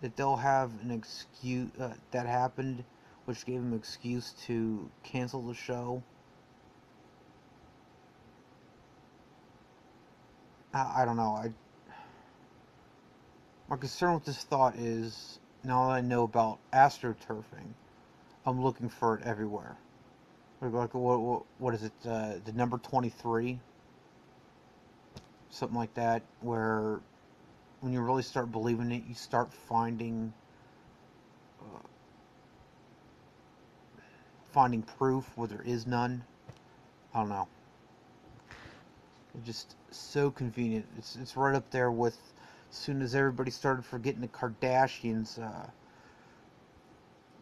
that 0.00 0.16
they'll 0.16 0.36
have 0.36 0.72
an 0.82 0.90
excuse 0.90 1.70
uh, 1.78 1.94
that 2.10 2.26
happened, 2.26 2.84
which 3.24 3.46
gave 3.46 3.60
them 3.60 3.72
excuse 3.72 4.34
to 4.46 4.90
cancel 5.04 5.42
the 5.42 5.54
show. 5.54 6.02
I, 10.74 11.02
I 11.02 11.04
don't 11.04 11.16
know. 11.16 11.34
I 11.34 11.52
my 13.68 13.76
concern 13.76 14.14
with 14.14 14.24
this 14.24 14.42
thought 14.42 14.76
is 14.76 15.38
now 15.64 15.86
that 15.86 15.92
I 15.92 16.00
know 16.00 16.24
about 16.24 16.58
astroturfing, 16.72 17.74
I'm 18.44 18.60
looking 18.62 18.88
for 18.88 19.16
it 19.16 19.24
everywhere. 19.24 19.76
Like 20.60 20.94
what 20.94 21.20
what, 21.20 21.42
what 21.58 21.74
is 21.74 21.84
it? 21.84 21.92
Uh, 22.04 22.34
the 22.44 22.52
number 22.52 22.78
twenty 22.78 23.08
three 23.08 23.60
something 25.52 25.76
like 25.76 25.94
that, 25.94 26.22
where 26.40 27.00
when 27.80 27.92
you 27.92 28.00
really 28.00 28.22
start 28.22 28.50
believing 28.50 28.90
it, 28.90 29.04
you 29.06 29.14
start 29.14 29.52
finding 29.52 30.32
uh, 31.60 31.78
finding 34.50 34.82
proof 34.82 35.30
where 35.36 35.48
there 35.48 35.62
is 35.62 35.86
none. 35.86 36.24
I 37.14 37.20
don't 37.20 37.28
know. 37.28 37.48
It's 39.34 39.46
just 39.46 39.76
so 39.90 40.30
convenient. 40.30 40.86
It's 40.98 41.16
it's 41.16 41.36
right 41.36 41.54
up 41.54 41.70
there 41.70 41.90
with 41.90 42.18
as 42.70 42.76
soon 42.76 43.02
as 43.02 43.14
everybody 43.14 43.50
started 43.50 43.84
forgetting 43.84 44.22
the 44.22 44.28
Kardashians, 44.28 45.38
uh, 45.38 45.66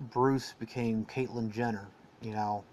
Bruce 0.01 0.55
became 0.59 1.05
Caitlyn 1.05 1.53
Jenner. 1.53 1.87
You 2.21 2.33
know, 2.33 2.65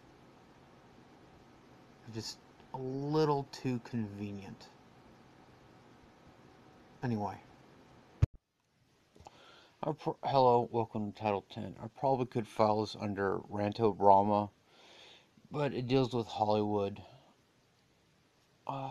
just 2.13 2.37
a 2.73 2.77
little 2.77 3.47
too 3.51 3.79
convenient. 3.83 4.67
Anyway. 7.03 7.35
Pro- 9.99 10.17
Hello, 10.23 10.67
welcome 10.71 11.11
to 11.11 11.19
Title 11.19 11.45
10. 11.53 11.75
I 11.81 11.87
probably 11.99 12.25
could 12.25 12.47
file 12.47 12.81
this 12.81 12.95
under 12.99 13.37
Ranto 13.51 13.95
Rama, 13.97 14.49
but 15.51 15.73
it 15.73 15.87
deals 15.87 16.13
with 16.13 16.27
Hollywood. 16.27 17.01
Uh, 18.65 18.89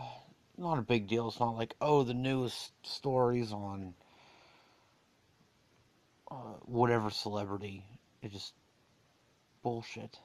not 0.57 0.79
a 0.79 0.81
big 0.81 1.07
deal. 1.07 1.27
It's 1.27 1.39
not 1.39 1.55
like, 1.55 1.75
oh, 1.81 2.03
the 2.03 2.13
newest 2.13 2.71
stories 2.83 3.51
on 3.51 3.93
uh, 6.31 6.55
whatever 6.65 7.09
celebrity. 7.09 7.83
It's 8.21 8.33
just 8.33 8.53
bullshit. 9.61 10.17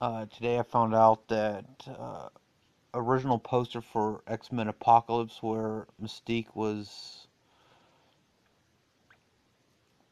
Uh, 0.00 0.26
today 0.26 0.58
I 0.58 0.64
found 0.64 0.94
out 0.94 1.28
that 1.28 1.64
uh, 1.86 2.28
original 2.94 3.38
poster 3.38 3.80
for 3.80 4.22
X 4.26 4.52
Men 4.52 4.68
Apocalypse, 4.68 5.42
where 5.42 5.86
Mystique 6.00 6.54
was 6.54 7.26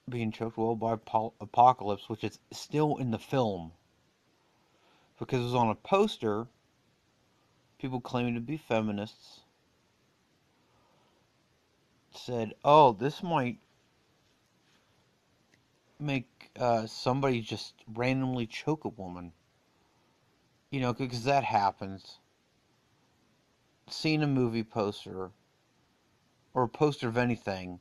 being 0.09 0.33
choked 0.33 0.59
well 0.59 0.74
by 0.74 0.93
Apocalypse, 1.41 2.09
which 2.09 2.24
is 2.24 2.39
still 2.53 2.97
in 2.97 3.11
the 3.11 3.18
film 3.18 3.72
because 5.18 5.41
it 5.41 5.45
was 5.45 5.55
on 5.55 5.68
a 5.68 5.74
poster 5.74 6.49
people 7.78 8.01
claiming 8.01 8.35
to 8.35 8.41
be 8.41 8.57
feminists 8.57 9.41
said, 12.12 12.55
"Oh, 12.64 12.93
this 12.93 13.22
might 13.22 13.59
make 15.99 16.51
uh, 16.59 16.87
somebody 16.87 17.41
just 17.41 17.74
randomly 17.87 18.47
choke 18.47 18.85
a 18.85 18.89
woman." 18.89 19.33
You 20.70 20.81
know, 20.81 20.93
because 20.93 21.24
that 21.24 21.45
happens. 21.45 22.18
Seeing 23.91 24.22
a 24.22 24.26
movie 24.26 24.62
poster 24.62 25.30
or 26.55 26.62
a 26.62 26.68
poster 26.68 27.09
of 27.09 27.16
anything, 27.16 27.80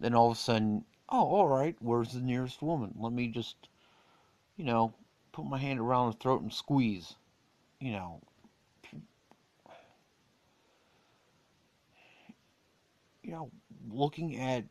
then 0.00 0.14
all 0.14 0.30
of 0.30 0.36
a 0.36 0.40
sudden, 0.40 0.84
oh, 1.08 1.26
all 1.26 1.48
right, 1.48 1.76
where's 1.80 2.12
the 2.12 2.20
nearest 2.20 2.62
woman? 2.62 2.94
Let 2.98 3.12
me 3.12 3.28
just, 3.28 3.68
you 4.56 4.64
know, 4.64 4.94
put 5.32 5.46
my 5.46 5.58
hand 5.58 5.80
around 5.80 6.12
her 6.12 6.18
throat 6.18 6.42
and 6.42 6.52
squeeze. 6.52 7.14
You 7.80 7.92
know, 7.92 8.20
you 13.22 13.32
know, 13.32 13.50
looking 13.90 14.40
at, 14.40 14.64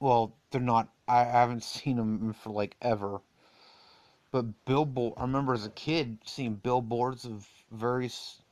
well, 0.00 0.36
they're 0.50 0.60
not. 0.60 0.88
I 1.06 1.24
haven't 1.24 1.64
seen 1.64 1.96
them 1.96 2.32
for 2.32 2.50
like 2.50 2.76
ever. 2.80 3.20
But 4.30 4.64
billboard, 4.66 5.14
I 5.16 5.22
remember 5.22 5.54
as 5.54 5.64
a 5.64 5.70
kid 5.70 6.18
seeing 6.24 6.54
billboards 6.54 7.24
of 7.24 7.48
various 7.72 8.42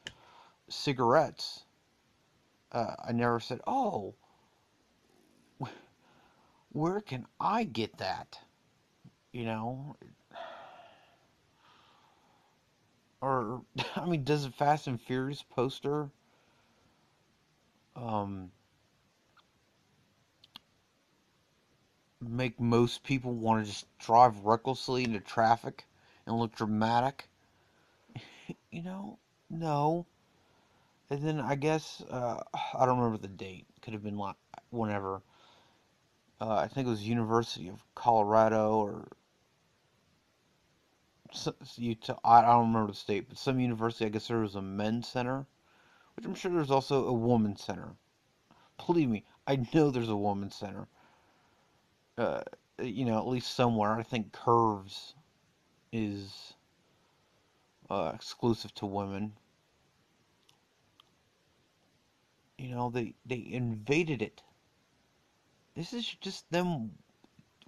cigarettes. 0.69 1.65
Uh, 2.73 2.95
I 3.05 3.13
never 3.13 3.41
said, 3.41 3.61
"Oh, 3.67 4.15
where 6.71 7.01
can 7.01 7.27
I 7.41 7.65
get 7.65 7.99
that?" 7.99 8.39
You 9.33 9.45
know, 9.45 9.97
or 13.21 13.63
I 13.97 14.07
mean, 14.07 14.25
does 14.25 14.45
a 14.45 14.51
Fast 14.51 14.87
and 14.87 15.01
Furious 15.01 15.43
poster 15.43 16.11
um, 17.97 18.51
make 22.21 22.61
most 22.61 23.03
people 23.03 23.33
want 23.33 23.65
to 23.65 23.71
just 23.71 23.87
drive 23.99 24.45
recklessly 24.45 25.05
into 25.05 25.21
traffic 25.21 25.87
and 26.27 26.39
look 26.39 26.55
dramatic. 26.55 27.29
you 28.71 28.83
know, 28.83 29.19
no. 29.51 30.07
And 31.11 31.23
then 31.23 31.41
I 31.41 31.55
guess 31.55 32.03
uh, 32.11 32.41
I 32.75 32.87
don't 32.87 32.99
remember 32.99 33.19
the 33.19 33.29
date. 33.29 33.67
Could 33.83 33.93
have 33.93 34.03
been 34.03 34.19
like 34.19 34.37
whenever. 34.71 35.23
Uh, 36.41 36.57
I 36.57 36.69
think 36.69 36.87
it 36.87 36.91
was 36.91 37.07
University 37.09 37.69
of 37.69 37.83
Colorado 37.95 38.79
or 38.79 39.09
Utah. 41.77 42.19
I 42.25 42.43
don't 42.43 42.69
remember 42.69 42.93
the 42.93 42.99
state, 42.99 43.29
but 43.29 43.39
some 43.39 43.59
university. 43.59 44.05
I 44.05 44.11
guess 44.11 44.29
there 44.29 44.39
was 44.39 44.55
a 44.55 44.63
men's 44.63 45.09
center, 45.09 45.47
which 46.15 46.27
I'm 46.27 46.35
sure 46.35 46.53
there's 46.53 46.71
also 46.71 47.07
a 47.07 47.13
women's 47.13 47.63
center. 47.63 47.97
Believe 48.87 49.09
me, 49.09 49.25
I 49.47 49.65
know 49.73 49.91
there's 49.91 50.11
a 50.11 50.17
women's 50.17 50.55
center 50.55 50.89
uh, 52.19 52.43
you 52.83 53.05
know, 53.05 53.19
at 53.19 53.27
least 53.27 53.55
somewhere. 53.55 53.93
I 53.93 54.03
think 54.03 54.33
Curves 54.33 55.15
is 55.93 56.55
uh, 57.91 58.13
exclusive 58.15 58.75
to 58.75 58.87
women. 58.87 59.33
You 62.59 62.69
know, 62.71 62.91
they 62.91 63.15
they 63.27 63.47
invaded 63.51 64.23
it. 64.23 64.43
This 65.75 65.93
is 65.93 66.07
just 66.21 66.51
them, 66.51 66.99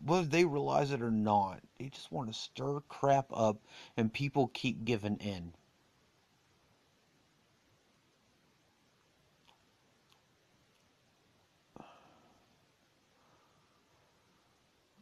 whether 0.02 0.26
they 0.26 0.44
realize 0.44 0.92
it 0.92 1.02
or 1.02 1.10
not. 1.10 1.62
They 1.78 1.88
just 1.90 2.12
want 2.12 2.28
to 2.28 2.34
stir 2.38 2.80
crap 2.88 3.26
up, 3.32 3.58
and 3.96 4.12
people 4.12 4.48
keep 4.48 4.84
giving 4.84 5.16
in. 5.18 5.54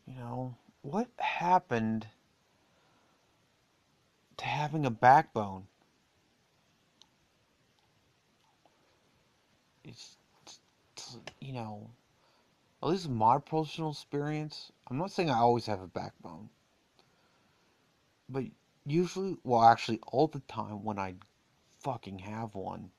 You 0.07 0.14
know, 0.14 0.57
what 0.82 1.09
happened 1.18 2.09
to 4.39 4.45
having 4.47 4.87
a 4.87 4.91
backbone? 4.91 5.68
It's, 9.87 10.16
it's, 10.43 10.59
you 11.41 11.53
know, 11.53 11.91
at 12.82 12.89
least 12.89 13.09
my 13.09 13.39
personal 13.39 13.93
experience, 13.93 14.72
I'm 14.91 14.99
not 14.99 15.12
saying 15.12 15.30
I 15.30 15.39
always 15.39 15.66
have 15.66 15.80
a 15.80 15.87
backbone, 15.87 16.51
but 18.28 18.43
usually, 18.84 19.37
well, 19.45 19.62
actually, 19.62 20.01
all 20.09 20.26
the 20.26 20.41
time 20.41 20.82
when 20.82 20.99
I 20.99 21.14
fucking 21.80 22.18
have 22.18 22.57
one, 22.57 22.91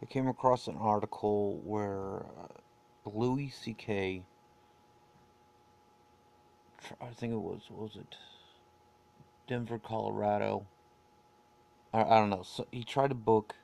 I 0.02 0.06
came 0.06 0.28
across 0.28 0.68
an 0.68 0.76
article 0.78 1.60
where 1.64 2.26
uh, 2.26 3.10
Louis 3.10 3.50
C.K. 3.50 4.22
I 7.00 7.06
think 7.14 7.32
it 7.32 7.40
was, 7.40 7.62
was 7.70 7.96
it? 7.96 8.16
Denver, 9.48 9.80
Colorado. 9.80 10.66
I, 11.92 12.02
I 12.04 12.20
don't 12.20 12.30
know. 12.30 12.44
So 12.44 12.68
he 12.72 12.84
tried 12.84 13.08
to 13.08 13.16
book 13.16 13.56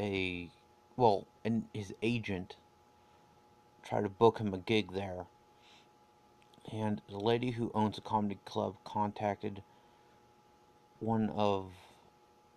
a 0.00 0.50
well, 0.96 1.28
and 1.44 1.66
his 1.74 1.94
agent 2.02 2.56
tried 3.84 4.02
to 4.02 4.10
book 4.10 4.38
him 4.40 4.54
a 4.54 4.58
gig 4.58 4.92
there. 4.94 5.26
and 6.72 7.02
the 7.08 7.18
lady 7.18 7.52
who 7.52 7.70
owns 7.74 7.98
a 7.98 8.02
comedy 8.02 8.38
club 8.44 8.76
contacted 8.84 9.62
one 11.00 11.30
of, 11.30 11.72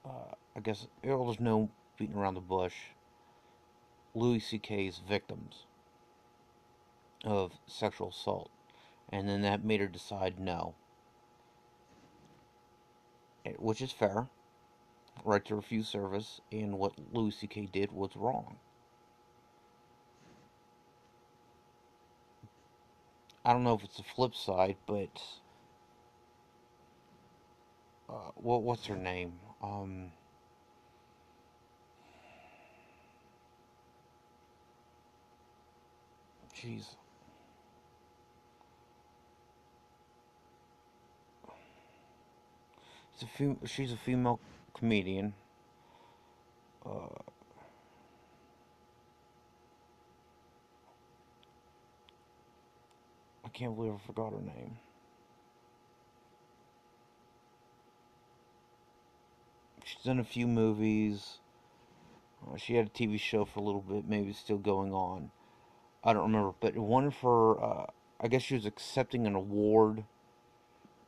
uh, 0.06 0.34
I 0.56 0.60
guess, 0.62 0.88
there's 1.04 1.40
no 1.40 1.70
beating 1.98 2.16
around 2.16 2.34
the 2.34 2.42
bush, 2.42 2.76
Louis 4.14 4.40
C.K.'s 4.40 5.02
victims 5.08 5.66
of 7.24 7.54
sexual 7.68 8.10
assault. 8.10 8.50
And 9.10 9.28
then 9.28 9.42
that 9.42 9.64
made 9.64 9.82
her 9.82 9.88
decide 9.88 10.40
no. 10.40 10.76
Which 13.58 13.82
is 13.82 13.92
fair. 13.92 14.28
Right 15.24 15.44
to 15.46 15.56
refuse 15.56 15.88
service, 15.88 16.42
and 16.52 16.80
what 16.80 16.94
Louis 17.12 17.32
C.K. 17.32 17.68
did 17.72 17.92
was 17.92 18.16
wrong. 18.16 18.56
I 23.44 23.54
don't 23.54 23.64
know 23.64 23.74
if 23.74 23.84
it's 23.84 23.98
the 23.98 24.04
flip 24.04 24.36
side, 24.36 24.78
but 24.88 25.22
uh, 28.12 28.32
what 28.36 28.64
what's 28.64 28.86
her 28.88 28.96
name? 28.96 29.40
Um, 29.64 30.12
jeez. 36.56 36.96
a 43.22 43.26
fem- 43.26 43.60
she's 43.66 43.92
a 43.92 43.98
female 43.98 44.40
comedian. 44.74 45.34
Uh, 46.86 47.08
I 53.46 53.50
can't 53.50 53.76
believe 53.76 53.94
I 53.94 53.98
forgot 54.06 54.32
her 54.34 54.42
name. 54.42 54.78
She's 59.92 60.04
done 60.04 60.20
a 60.20 60.24
few 60.24 60.48
movies. 60.48 61.40
Uh, 62.48 62.56
she 62.56 62.76
had 62.76 62.88
a 62.88 62.90
TV 62.90 63.20
show 63.20 63.44
for 63.44 63.60
a 63.60 63.64
little 63.64 63.82
bit, 63.82 64.08
maybe 64.08 64.32
still 64.32 64.58
going 64.58 64.94
on. 64.94 65.32
I 66.02 66.14
don't 66.14 66.24
remember, 66.24 66.54
but 66.62 66.78
one 66.78 67.12
her, 67.12 67.62
uh, 67.62 67.86
I 68.22 68.28
guess 68.30 68.42
she 68.42 68.54
was 68.54 68.66
accepting 68.66 69.28
an 69.28 69.36
award, 69.36 70.06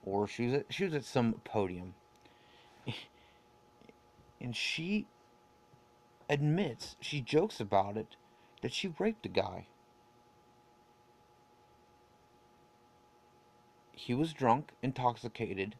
or 0.03 0.27
she 0.27 0.47
was 0.47 0.53
at, 0.55 0.65
she 0.69 0.83
was 0.83 0.93
at 0.93 1.05
some 1.05 1.35
podium, 1.45 1.95
and 4.41 4.53
she 4.53 5.07
admits, 6.29 6.97
she 6.99 7.21
jokes 7.21 7.61
about 7.61 7.95
it, 7.95 8.17
that 8.61 8.73
she 8.73 8.93
raped 8.99 9.25
a 9.25 9.29
guy. 9.29 9.67
He 13.93 14.13
was 14.13 14.33
drunk, 14.33 14.73
intoxicated, 14.81 15.75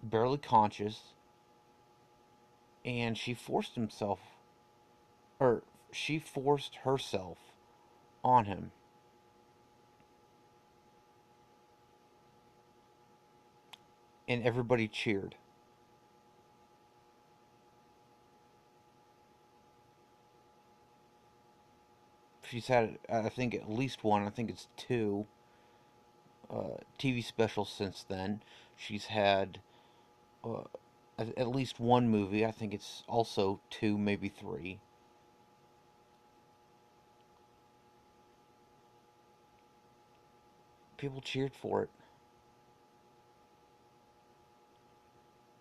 barely 0.00 0.38
conscious, 0.38 1.14
and 2.84 3.16
she 3.16 3.34
forced 3.34 3.74
himself, 3.74 4.20
or 5.38 5.62
she 5.92 6.18
forced 6.18 6.76
herself 6.76 7.38
on 8.22 8.44
him. 8.46 8.72
And 14.28 14.44
everybody 14.44 14.86
cheered. 14.86 15.34
she's 22.50 22.66
had, 22.66 22.98
I 23.08 23.28
think, 23.28 23.54
at 23.54 23.70
least 23.70 24.02
one. 24.02 24.26
I 24.26 24.30
think 24.30 24.50
it's 24.50 24.66
two 24.76 25.26
uh, 26.50 26.78
TV 26.98 27.24
specials 27.24 27.72
since 27.72 28.04
then. 28.08 28.42
She's 28.76 29.06
had 29.06 29.60
uh, 30.44 30.64
at, 31.20 31.48
least 31.48 31.80
one 31.80 32.08
movie. 32.08 32.44
I 32.46 32.50
think 32.50 32.74
it's 32.74 33.04
also 33.08 33.60
two, 33.70 33.98
maybe 33.98 34.28
three. 34.28 34.80
People 40.96 41.20
cheered 41.20 41.54
for 41.54 41.82
it. 41.82 41.90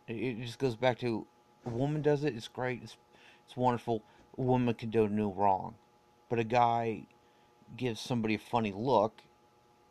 It, 0.07 0.41
just 0.41 0.59
goes 0.59 0.75
back 0.75 0.99
to 0.99 1.25
a 1.65 1.69
woman 1.69 2.01
does 2.01 2.23
it. 2.23 2.35
It's 2.35 2.47
great. 2.47 2.81
It's 2.83 2.97
it's 3.45 3.55
wonderful. 3.55 4.03
A 4.37 4.41
woman 4.41 4.73
can 4.73 4.89
do 4.89 5.07
no 5.07 5.31
wrong 5.31 5.75
but 6.29 6.39
a 6.39 6.43
guy 6.43 7.07
gives 7.75 7.99
somebody 7.99 8.35
a 8.35 8.39
funny 8.39 8.71
look, 8.71 9.23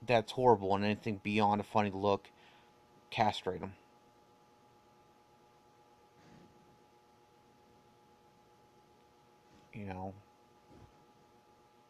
that's 0.06 0.32
horrible. 0.32 0.74
And 0.74 0.84
anything 0.84 1.20
beyond 1.22 1.60
a 1.60 1.64
funny 1.64 1.90
look, 1.90 2.30
castrate 3.10 3.60
him. 3.60 3.72
You 9.78 9.86
know. 9.86 10.14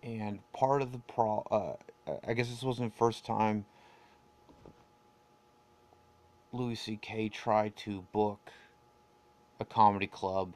And 0.02 0.40
part 0.52 0.82
of 0.82 0.92
the 0.92 0.98
pro, 0.98 1.44
uh, 1.50 2.12
I 2.26 2.34
guess 2.34 2.48
this 2.48 2.62
wasn't 2.62 2.92
the 2.92 2.98
first 2.98 3.24
time 3.24 3.64
Louis 6.52 6.76
C.K. 6.76 7.30
tried 7.30 7.74
to 7.76 8.04
book 8.12 8.52
a 9.58 9.64
comedy 9.64 10.06
club 10.06 10.54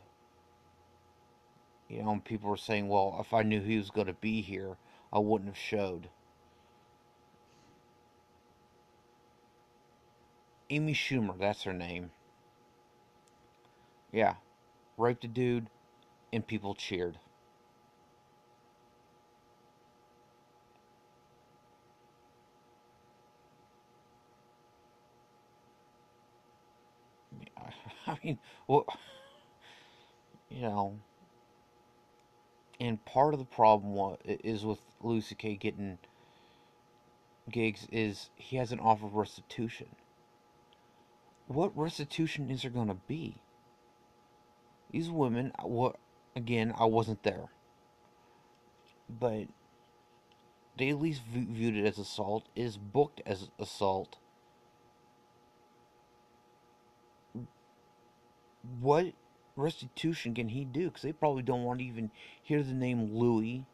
you 1.93 2.03
know, 2.03 2.13
and 2.13 2.25
people 2.25 2.49
were 2.49 2.57
saying, 2.57 2.89
well, 2.89 3.19
if 3.21 3.35
I 3.35 3.43
knew 3.43 3.61
he 3.61 3.77
was 3.77 3.91
going 3.91 4.07
to 4.07 4.15
be 4.15 4.41
here, 4.41 4.79
I 5.13 5.19
wouldn't 5.19 5.51
have 5.51 5.59
showed. 5.59 6.09
Amy 10.71 10.95
Schumer, 10.95 11.39
that's 11.39 11.65
her 11.65 11.75
name. 11.75 12.11
Yeah, 14.11 14.37
raped 14.97 15.25
a 15.25 15.29
dude, 15.29 15.69
and 16.33 16.47
people 16.47 16.75
cheered. 16.75 17.19
I 28.07 28.19
mean, 28.25 28.39
well, 28.67 28.87
you 30.49 30.63
know. 30.63 30.99
And 32.81 33.05
part 33.05 33.33
of 33.33 33.39
the 33.39 33.47
problem 33.47 34.17
is 34.25 34.65
with 34.65 34.81
Louis 35.01 35.21
C.K. 35.21 35.55
getting 35.57 35.99
gigs 37.49 37.87
is 37.93 38.31
he 38.35 38.57
hasn't 38.57 38.81
offered 38.81 39.13
restitution. 39.13 39.87
What 41.47 41.77
restitution 41.77 42.51
is 42.51 42.63
there 42.63 42.71
going 42.73 42.89
to 42.89 42.97
be? 43.07 43.37
These 44.91 45.11
women, 45.11 45.53
what 45.63 45.97
again? 46.35 46.75
I 46.79 46.85
wasn't 46.85 47.23
there, 47.23 47.49
but 49.09 49.47
they 50.77 50.91
at 50.91 51.01
least 51.01 51.23
viewed 51.33 51.77
it 51.77 51.87
as 51.87 51.99
assault. 51.99 52.49
Is 52.57 52.77
booked 52.77 53.21
as 53.27 53.51
assault. 53.59 54.17
What 58.81 59.13
restitution 59.57 60.35
can 60.35 60.49
he 60.49 60.65
do? 60.65 60.87
Because 60.87 61.03
they 61.03 61.13
probably 61.13 61.43
don't 61.43 61.65
want 61.65 61.81
to 61.81 61.85
even 61.85 62.11
hear 62.43 62.63
the 62.63 62.73
name 62.73 63.15
Louis 63.15 63.67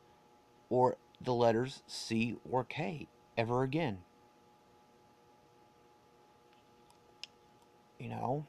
or 0.71 0.97
the 1.21 1.35
letters 1.35 1.83
C 1.87 2.37
or 2.51 2.65
K 2.65 3.07
ever 3.37 3.63
again. 3.63 3.99
You 7.99 8.09
know? 8.09 8.47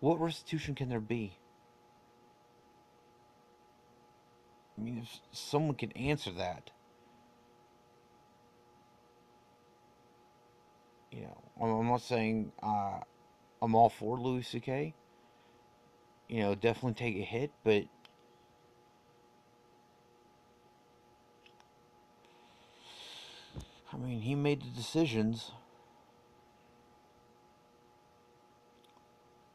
What, 0.00 0.20
restitution 0.20 0.74
can 0.74 0.88
there 0.88 1.00
be? 1.00 1.38
I 4.76 4.82
mean, 4.82 4.98
if 4.98 5.20
someone 5.32 5.76
can 5.76 5.92
answer 5.92 6.30
that. 6.32 6.70
You 11.10 11.22
know, 11.22 11.78
I'm 11.80 11.88
not 11.88 12.02
saying 12.02 12.52
uh, 12.62 12.98
I'm 13.62 13.74
all 13.74 13.88
for 13.88 14.18
Louis 14.18 14.42
C.K. 14.42 14.94
You 16.28 16.40
know, 16.40 16.54
definitely 16.54 16.94
take 16.94 17.16
a 17.16 17.24
hit, 17.24 17.52
but 17.62 17.84
I 23.92 23.96
mean, 23.96 24.20
he 24.20 24.34
made 24.34 24.62
the 24.62 24.70
decisions. 24.70 25.52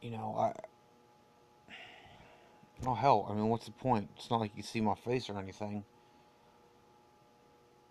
You 0.01 0.11
know, 0.11 0.35
I. 0.37 0.53
Oh 2.85 2.93
hell! 2.93 3.27
I 3.29 3.33
mean, 3.33 3.49
what's 3.49 3.65
the 3.65 3.71
point? 3.71 4.09
It's 4.15 4.29
not 4.29 4.39
like 4.39 4.51
you 4.55 4.63
see 4.63 4.79
my 4.79 4.95
face 4.95 5.29
or 5.29 5.37
anything. 5.37 5.83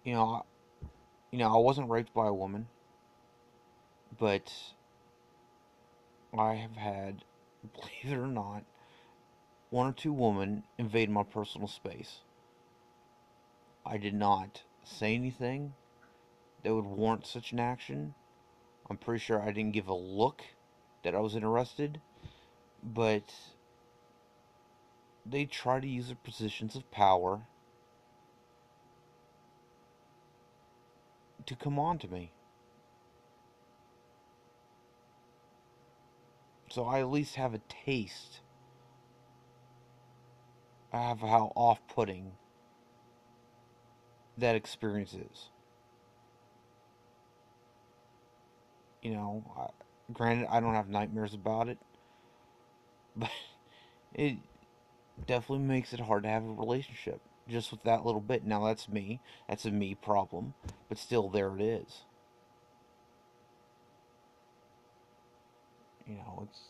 You 0.05 0.15
know, 0.15 0.25
I, 0.25 0.41
you 1.31 1.39
know, 1.39 1.55
I 1.55 1.59
wasn't 1.59 1.91
raped 1.91 2.15
by 2.15 2.27
a 2.27 2.33
woman 2.33 2.69
but 4.19 4.53
I 6.37 6.55
have 6.55 6.77
had, 6.77 7.25
believe 7.75 8.19
it 8.19 8.23
or 8.23 8.27
not, 8.27 8.65
one 9.71 9.87
or 9.87 9.93
two 9.93 10.13
women 10.13 10.65
invade 10.79 11.11
my 11.11 11.23
personal 11.23 11.69
space. 11.69 12.21
I 13.85 13.97
did 13.97 14.15
not 14.15 14.63
say 14.85 15.15
anything 15.15 15.75
that 16.63 16.75
would 16.75 16.85
warrant 16.85 17.27
such 17.27 17.53
an 17.53 17.61
action. 17.61 18.15
I'm 18.91 18.97
pretty 18.97 19.21
sure 19.21 19.41
I 19.41 19.53
didn't 19.53 19.73
give 19.73 19.89
a 19.89 19.95
look 19.95 20.43
that 21.11 21.17
I 21.17 21.21
was 21.21 21.35
interested, 21.35 22.03
but 22.83 23.35
they 25.25 25.47
try 25.47 25.81
to 25.81 25.89
use 25.89 26.09
their 26.09 26.17
positions 26.23 26.77
of 26.77 26.91
power 26.91 27.47
to 31.47 31.57
come 31.57 31.79
on 31.79 31.97
to 32.01 32.09
me. 32.09 32.33
So 36.71 36.85
I 36.85 37.01
at 37.01 37.09
least 37.09 37.37
have 37.37 37.55
a 37.55 37.61
taste 37.87 38.41
of 40.93 41.21
how 41.21 41.53
off 41.57 41.81
putting 41.89 42.33
that 44.37 44.55
experience 44.55 45.15
is. 45.15 45.49
You 49.01 49.13
know, 49.13 49.45
I, 49.57 49.88
granted, 50.13 50.49
I 50.51 50.61
don't 50.61 50.75
have 50.75 50.89
nightmares 50.89 51.35
about 51.35 51.69
it, 51.69 51.79
but 53.17 53.31
it 54.15 54.37
definitely 55.27 55.67
makes 55.67 55.93
it 55.93 56.01
hard 56.01 56.23
to 56.25 56.29
have 56.29 56.45
a 56.45 56.53
relationship 56.53 57.21
just 57.49 57.71
with 57.71 57.83
that 57.85 58.05
little 58.05 58.21
bit. 58.21 58.45
Now, 58.45 58.67
that's 58.67 58.89
me. 58.89 59.21
That's 59.49 59.65
a 59.65 59.71
me 59.71 59.95
problem, 59.95 60.55
but 60.89 60.99
still, 60.99 61.29
there 61.29 61.55
it 61.57 61.63
is. 61.63 62.03
You 66.07 66.17
know, 66.17 66.49
it's 66.49 66.61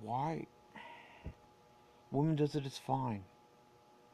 why 0.00 0.46
woman 2.12 2.36
does 2.36 2.54
it, 2.54 2.66
it's 2.66 2.78
fine. 2.78 3.24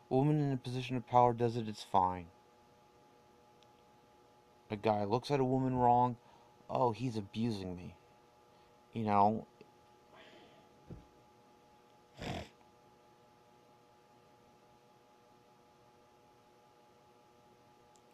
woman 0.09 0.41
in 0.41 0.53
a 0.53 0.57
position 0.57 0.97
of 0.97 1.07
power 1.07 1.35
does 1.35 1.57
it, 1.57 1.69
it's 1.69 1.83
fine. 1.83 2.27
A 4.71 4.77
guy 4.77 5.05
looks 5.05 5.31
at 5.31 5.41
a 5.41 5.45
woman 5.45 5.77
wrong, 5.77 6.17
oh, 6.71 6.93
he's 6.93 7.17
abusing 7.17 7.77
me. 7.77 7.96
You 8.97 9.05
know, 9.05 9.47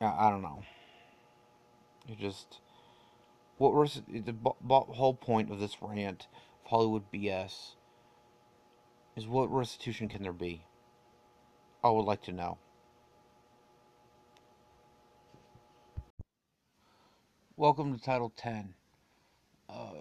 I, 0.01 0.07
I 0.07 0.31
don't 0.31 0.43
know. 0.43 0.65
It 2.09 2.19
just 2.19 2.59
what 3.59 3.73
was 3.73 4.03
the 4.09 4.35
whole 4.69 5.15
point 5.15 5.53
of 5.53 5.61
this 5.61 5.77
rant 5.81 6.27
of 6.65 6.71
Hollywood 6.71 7.05
BS 7.15 7.77
is 9.15 9.29
what 9.29 9.53
restitution 9.53 10.09
can 10.09 10.25
there 10.25 10.33
be? 10.33 10.65
I 11.85 11.91
would 11.91 12.07
like 12.07 12.23
to 12.23 12.33
know. 12.33 12.59
Welcome 17.57 17.97
to 17.97 18.03
Title 18.03 18.33
10. 18.37 18.75
Uh, 19.69 19.93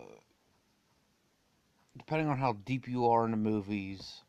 depending 2.12 2.30
on 2.30 2.38
how 2.38 2.52
deep 2.66 2.90
you 2.90 3.08
are 3.08 3.24
in 3.24 3.32
the 3.32 3.38
movies, 3.38 4.24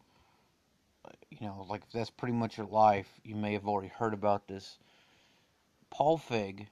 you 1.31 1.49
know, 1.49 1.67
like 1.69 1.83
that's 1.91 2.11
pretty 2.11 2.33
much 2.33 2.57
your 2.57 2.67
life, 2.69 3.09
you 3.25 3.35
may 3.35 3.55
have 3.55 3.67
already 3.67 3.89
heard 3.89 4.15
about 4.15 4.47
this. 4.47 4.79
Paul 5.91 6.17
Feig, 6.17 6.69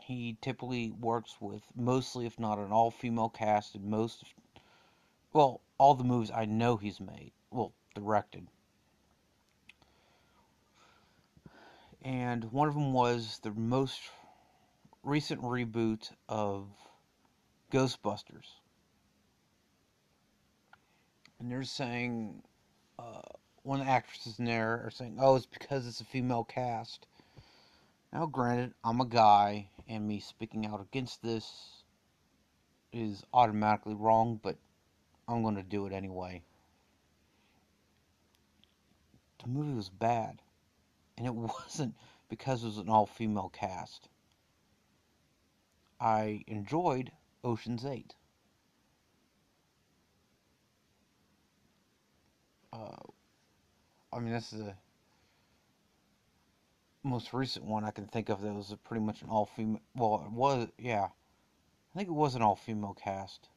he 0.00 0.36
typically 0.40 0.92
works 1.00 1.34
with 1.40 1.62
mostly, 1.74 2.24
if 2.24 2.38
not 2.38 2.60
an 2.60 2.70
all 2.70 2.92
female 2.92 3.28
cast, 3.28 3.74
in 3.74 3.90
most, 3.90 4.22
well, 5.32 5.60
all 5.76 5.96
the 5.96 6.04
movies 6.04 6.30
I 6.32 6.44
know 6.44 6.76
he's 6.76 7.00
made, 7.00 7.32
well, 7.50 7.72
directed. 7.96 8.46
And 12.00 12.44
one 12.52 12.68
of 12.68 12.74
them 12.74 12.92
was 12.92 13.40
the 13.42 13.50
most 13.50 14.02
recent 15.02 15.42
reboot 15.42 16.12
of 16.28 16.68
Ghostbusters. 17.72 18.46
And 21.38 21.50
they're 21.50 21.62
saying, 21.62 22.42
uh, 22.98 23.22
one 23.62 23.80
the 23.80 23.86
actresses 23.86 24.38
in 24.38 24.44
there 24.44 24.82
are 24.84 24.90
saying, 24.90 25.18
oh, 25.20 25.36
it's 25.36 25.46
because 25.46 25.86
it's 25.86 26.00
a 26.00 26.04
female 26.04 26.44
cast. 26.44 27.06
Now, 28.12 28.26
granted, 28.26 28.72
I'm 28.82 29.00
a 29.00 29.06
guy, 29.06 29.68
and 29.86 30.08
me 30.08 30.20
speaking 30.20 30.66
out 30.66 30.80
against 30.80 31.22
this 31.22 31.82
is 32.92 33.22
automatically 33.32 33.94
wrong, 33.94 34.40
but 34.42 34.56
I'm 35.28 35.42
going 35.42 35.56
to 35.56 35.62
do 35.62 35.86
it 35.86 35.92
anyway. 35.92 36.42
The 39.42 39.48
movie 39.48 39.74
was 39.74 39.90
bad, 39.90 40.40
and 41.16 41.26
it 41.26 41.34
wasn't 41.34 41.94
because 42.28 42.62
it 42.62 42.66
was 42.66 42.78
an 42.78 42.88
all 42.88 43.06
female 43.06 43.50
cast. 43.50 44.08
I 46.00 46.44
enjoyed 46.46 47.12
Ocean's 47.44 47.84
8. 47.84 48.14
Uh, 52.78 52.96
I 54.12 54.20
mean, 54.20 54.32
this 54.32 54.52
is 54.52 54.60
the 54.60 54.74
most 57.02 57.32
recent 57.32 57.64
one 57.64 57.84
I 57.84 57.90
can 57.90 58.06
think 58.06 58.28
of 58.28 58.42
that 58.42 58.52
was 58.52 58.74
pretty 58.84 59.04
much 59.04 59.22
an 59.22 59.28
all 59.28 59.46
female. 59.46 59.80
Well, 59.94 60.22
it 60.24 60.32
was, 60.32 60.68
yeah. 60.78 61.04
I 61.04 61.98
think 61.98 62.08
it 62.08 62.14
was 62.14 62.34
an 62.34 62.42
all 62.42 62.56
female 62.56 62.94
cast. 62.94 63.48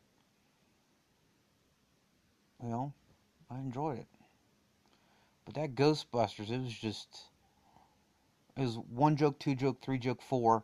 Well, 2.60 2.94
I 3.50 3.60
enjoyed 3.60 4.00
it. 4.00 4.08
But 5.46 5.56
that 5.56 5.76
Ghostbusters, 5.76 6.50
it 6.50 6.62
was 6.62 6.74
just. 6.74 7.08
It 8.58 8.62
was 8.62 8.78
one 8.78 9.16
joke, 9.16 9.40
two 9.40 9.56
joke, 9.56 9.82
three 9.82 9.98
joke, 9.98 10.22
four 10.22 10.64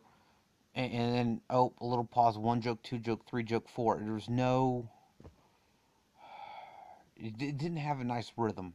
and, 0.78 0.92
and 0.92 1.14
then 1.14 1.40
oh, 1.50 1.72
a 1.80 1.84
little 1.84 2.04
pause. 2.04 2.38
One 2.38 2.60
joke, 2.60 2.82
two 2.82 2.98
joke, 2.98 3.26
three 3.28 3.42
joke, 3.42 3.68
four. 3.68 3.98
There 3.98 4.14
was 4.14 4.28
no. 4.28 4.88
It, 7.18 7.36
didn't 7.36 7.78
have 7.78 8.00
a 8.00 8.04
nice 8.04 8.32
rhythm, 8.36 8.74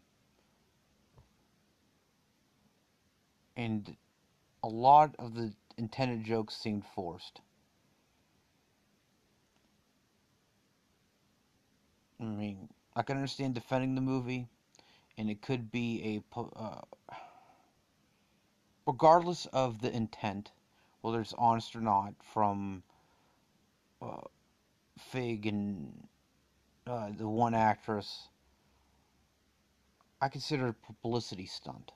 and 3.56 3.96
a 4.64 4.68
lot 4.68 5.16
of 5.18 5.36
the 5.36 5.54
intended 5.78 6.26
jokes 6.26 6.56
seemed 6.56 6.86
forced. 6.86 7.42
I 12.20 12.26
mean, 12.26 12.70
I 12.96 13.02
can 13.04 13.18
understand 13.18 13.54
defending 13.56 13.96
the 13.96 14.02
movie, 14.02 14.48
and 15.18 15.30
it 15.30 15.42
could 15.42 15.72
be 15.72 16.22
a. 16.36 16.40
Uh, 16.40 16.82
regardless 18.86 19.46
of 19.48 19.82
the 19.82 19.94
intent, 19.96 20.52
whether 21.02 21.22
it's 21.22 21.34
honest 21.38 21.76
or 21.76 21.82
not, 21.82 22.14
from 22.34 22.84
uh, 24.02 24.22
Feig 25.12 25.48
and 25.48 26.08
uh, 26.88 27.10
the 27.18 27.28
one 27.28 27.54
actress, 27.54 28.28
I 30.24 30.30
consider 30.30 30.68
a 30.68 30.74
publicity 30.74 31.46
stunt. 31.46 31.92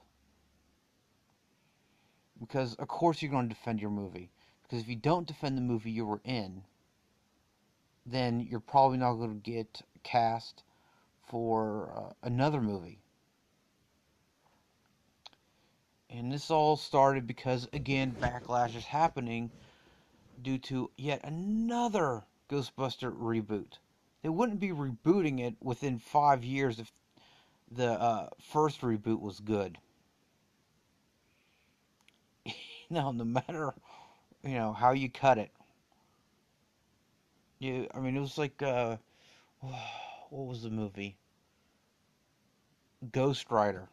Because, 2.38 2.76
of 2.76 2.90
course, 2.90 3.22
you're 3.22 3.32
going 3.32 3.48
to 3.48 3.56
defend 3.56 3.80
your 3.80 3.90
movie. 3.90 4.32
Because 4.64 4.82
if 4.82 4.90
you 4.90 4.98
don't 4.98 5.26
defend 5.26 5.56
the 5.56 5.62
movie 5.62 5.92
you 5.92 6.06
were 6.06 6.20
in, 6.26 6.64
then 8.06 8.42
you're 8.42 8.60
probably 8.60 8.98
not 8.98 9.14
going 9.14 9.40
to 9.40 9.50
get 9.50 9.82
cast 10.04 10.64
for 11.26 11.94
uh, 11.96 12.28
another 12.28 12.60
movie. 12.60 13.00
And 16.10 16.30
this 16.30 16.52
all 16.52 16.76
started 16.76 17.28
because, 17.28 17.70
again, 17.72 18.14
backlash 18.20 18.76
is 18.76 18.84
happening 18.84 19.52
due 20.42 20.58
to 20.58 20.92
yet 20.98 21.22
another 21.24 22.26
Ghostbuster 22.50 23.10
reboot. 23.10 23.78
They 24.22 24.28
wouldn't 24.28 24.60
be 24.60 24.72
rebooting 24.72 25.40
it 25.40 25.56
within 25.62 25.98
five 25.98 26.44
years 26.44 26.78
if 26.78 26.92
the 27.72 27.92
uh, 27.94 28.30
first 28.40 28.82
reboot 28.82 29.20
was 29.22 29.40
good. 29.40 29.78
Now, 32.90 33.12
no 33.12 33.26
matter 33.26 33.74
you 34.44 34.56
know 34.56 34.74
how 34.74 34.92
you 34.94 35.10
cut 35.10 35.38
it, 35.38 35.52
you 37.60 37.88
I 37.94 38.00
mean 38.00 38.16
it 38.16 38.20
was 38.20 38.38
like 38.38 38.62
uh, 38.62 38.98
what 39.62 40.48
was 40.48 40.64
the 40.64 40.70
movie? 40.70 41.18
Ghost 43.12 43.50
Rider. 43.52 43.90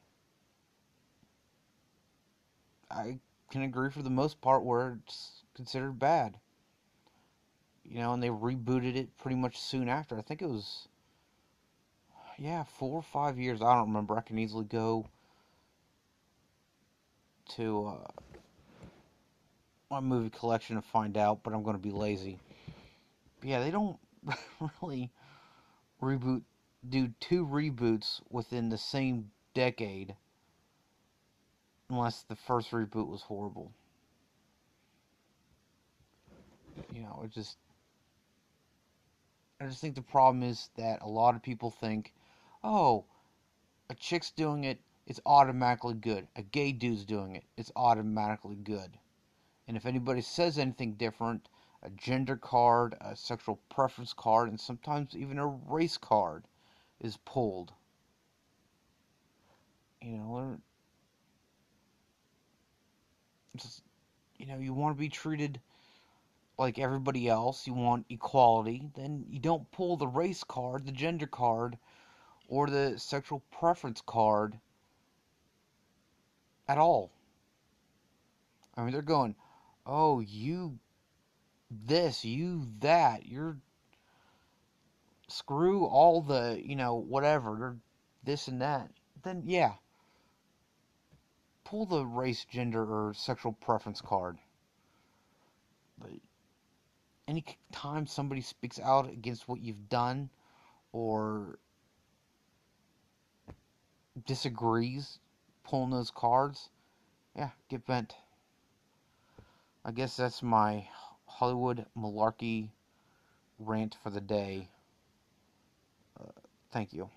I 2.90 3.18
can 3.50 3.60
agree 3.60 3.90
for 3.90 4.02
the 4.02 4.08
most 4.08 4.40
part 4.40 4.64
where 4.64 5.00
it's 5.04 5.42
considered 5.54 5.98
bad. 5.98 6.40
You 7.84 7.98
know, 7.98 8.12
and 8.12 8.22
they 8.22 8.28
rebooted 8.30 8.96
it 8.96 9.16
pretty 9.16 9.36
much 9.36 9.58
soon 9.58 9.88
after. 9.88 10.18
I 10.18 10.22
think 10.22 10.42
it 10.42 10.48
was, 10.48 10.88
yeah, 12.38 12.64
four 12.64 12.96
or 12.96 13.02
five 13.02 13.38
years. 13.38 13.62
I 13.62 13.74
don't 13.74 13.88
remember. 13.88 14.16
I 14.16 14.20
can 14.20 14.38
easily 14.38 14.64
go 14.64 15.06
to 17.56 17.86
uh, 17.86 18.22
my 19.90 20.00
movie 20.00 20.30
collection 20.30 20.76
to 20.76 20.82
find 20.82 21.16
out, 21.16 21.40
but 21.42 21.52
I'm 21.52 21.62
going 21.62 21.76
to 21.76 21.82
be 21.82 21.90
lazy. 21.90 22.38
But 23.40 23.48
yeah, 23.48 23.60
they 23.60 23.70
don't 23.70 23.98
really 24.82 25.10
reboot, 26.02 26.42
do 26.88 27.12
two 27.20 27.46
reboots 27.46 28.20
within 28.30 28.68
the 28.68 28.78
same 28.78 29.30
decade 29.54 30.14
unless 31.90 32.22
the 32.22 32.36
first 32.36 32.70
reboot 32.70 33.08
was 33.08 33.22
horrible. 33.22 33.72
You 36.92 37.02
know, 37.02 37.22
it 37.24 37.30
just 37.30 37.56
I 39.60 39.66
just 39.66 39.80
think 39.80 39.94
the 39.94 40.02
problem 40.02 40.42
is 40.42 40.68
that 40.76 41.00
a 41.02 41.08
lot 41.08 41.34
of 41.34 41.42
people 41.42 41.70
think, 41.70 42.12
"Oh, 42.66 43.04
a 43.90 43.94
chick's 43.94 44.30
doing 44.30 44.64
it, 44.64 44.80
it's 45.06 45.20
automatically 45.26 45.92
good. 45.92 46.26
A 46.34 46.42
gay 46.42 46.72
dude's 46.72 47.04
doing 47.04 47.36
it, 47.36 47.44
it's 47.58 47.70
automatically 47.76 48.56
good." 48.56 48.98
And 49.68 49.76
if 49.76 49.84
anybody 49.84 50.22
says 50.22 50.58
anything 50.58 50.94
different, 50.94 51.50
a 51.82 51.90
gender 51.90 52.36
card, 52.36 52.96
a 53.02 53.14
sexual 53.14 53.56
preference 53.68 54.14
card, 54.14 54.48
and 54.48 54.58
sometimes 54.58 55.14
even 55.14 55.38
a 55.38 55.46
race 55.46 55.98
card 55.98 56.44
is 57.00 57.18
pulled. 57.18 57.74
You 60.00 60.16
know, 60.16 60.60
just, 63.56 63.82
you 64.38 64.46
know, 64.46 64.58
you 64.58 64.72
want 64.72 64.96
to 64.96 64.98
be 64.98 65.10
treated 65.10 65.60
like 66.58 66.78
everybody 66.78 67.28
else, 67.28 67.66
you 67.66 67.74
want 67.74 68.06
equality, 68.08 68.88
then 68.94 69.26
you 69.28 69.38
don't 69.38 69.70
pull 69.70 69.96
the 69.96 70.06
race 70.06 70.44
card, 70.44 70.86
the 70.86 70.92
gender 70.92 71.26
card, 71.26 71.78
or 72.48 72.68
the 72.68 72.98
sexual 72.98 73.42
preference 73.50 74.02
card 74.04 74.58
at 76.68 76.78
all. 76.78 77.10
I 78.76 78.82
mean, 78.82 78.92
they're 78.92 79.02
going, 79.02 79.34
oh, 79.86 80.20
you 80.20 80.78
this, 81.70 82.24
you 82.24 82.66
that, 82.80 83.26
you're 83.26 83.56
screw 85.28 85.84
all 85.84 86.20
the, 86.20 86.60
you 86.62 86.76
know, 86.76 86.94
whatever, 86.94 87.76
this 88.22 88.48
and 88.48 88.60
that. 88.60 88.90
Then, 89.22 89.42
yeah, 89.46 89.72
pull 91.64 91.86
the 91.86 92.04
race, 92.04 92.44
gender, 92.44 92.82
or 92.82 93.14
sexual 93.14 93.52
preference 93.52 94.00
card. 94.00 94.38
But 95.98 96.10
any 97.26 97.44
time 97.72 98.06
somebody 98.06 98.42
speaks 98.42 98.78
out 98.78 99.10
against 99.10 99.48
what 99.48 99.60
you've 99.60 99.88
done 99.88 100.28
or 100.92 101.58
disagrees 104.26 105.18
pulling 105.64 105.90
those 105.90 106.10
cards, 106.10 106.68
yeah, 107.36 107.50
get 107.68 107.86
bent. 107.86 108.14
I 109.84 109.92
guess 109.92 110.16
that's 110.16 110.42
my 110.42 110.88
Hollywood 111.26 111.86
malarkey 111.96 112.70
rant 113.58 113.96
for 114.02 114.10
the 114.10 114.20
day. 114.20 114.68
Uh, 116.18 116.30
thank 116.70 116.92
you. 116.92 117.10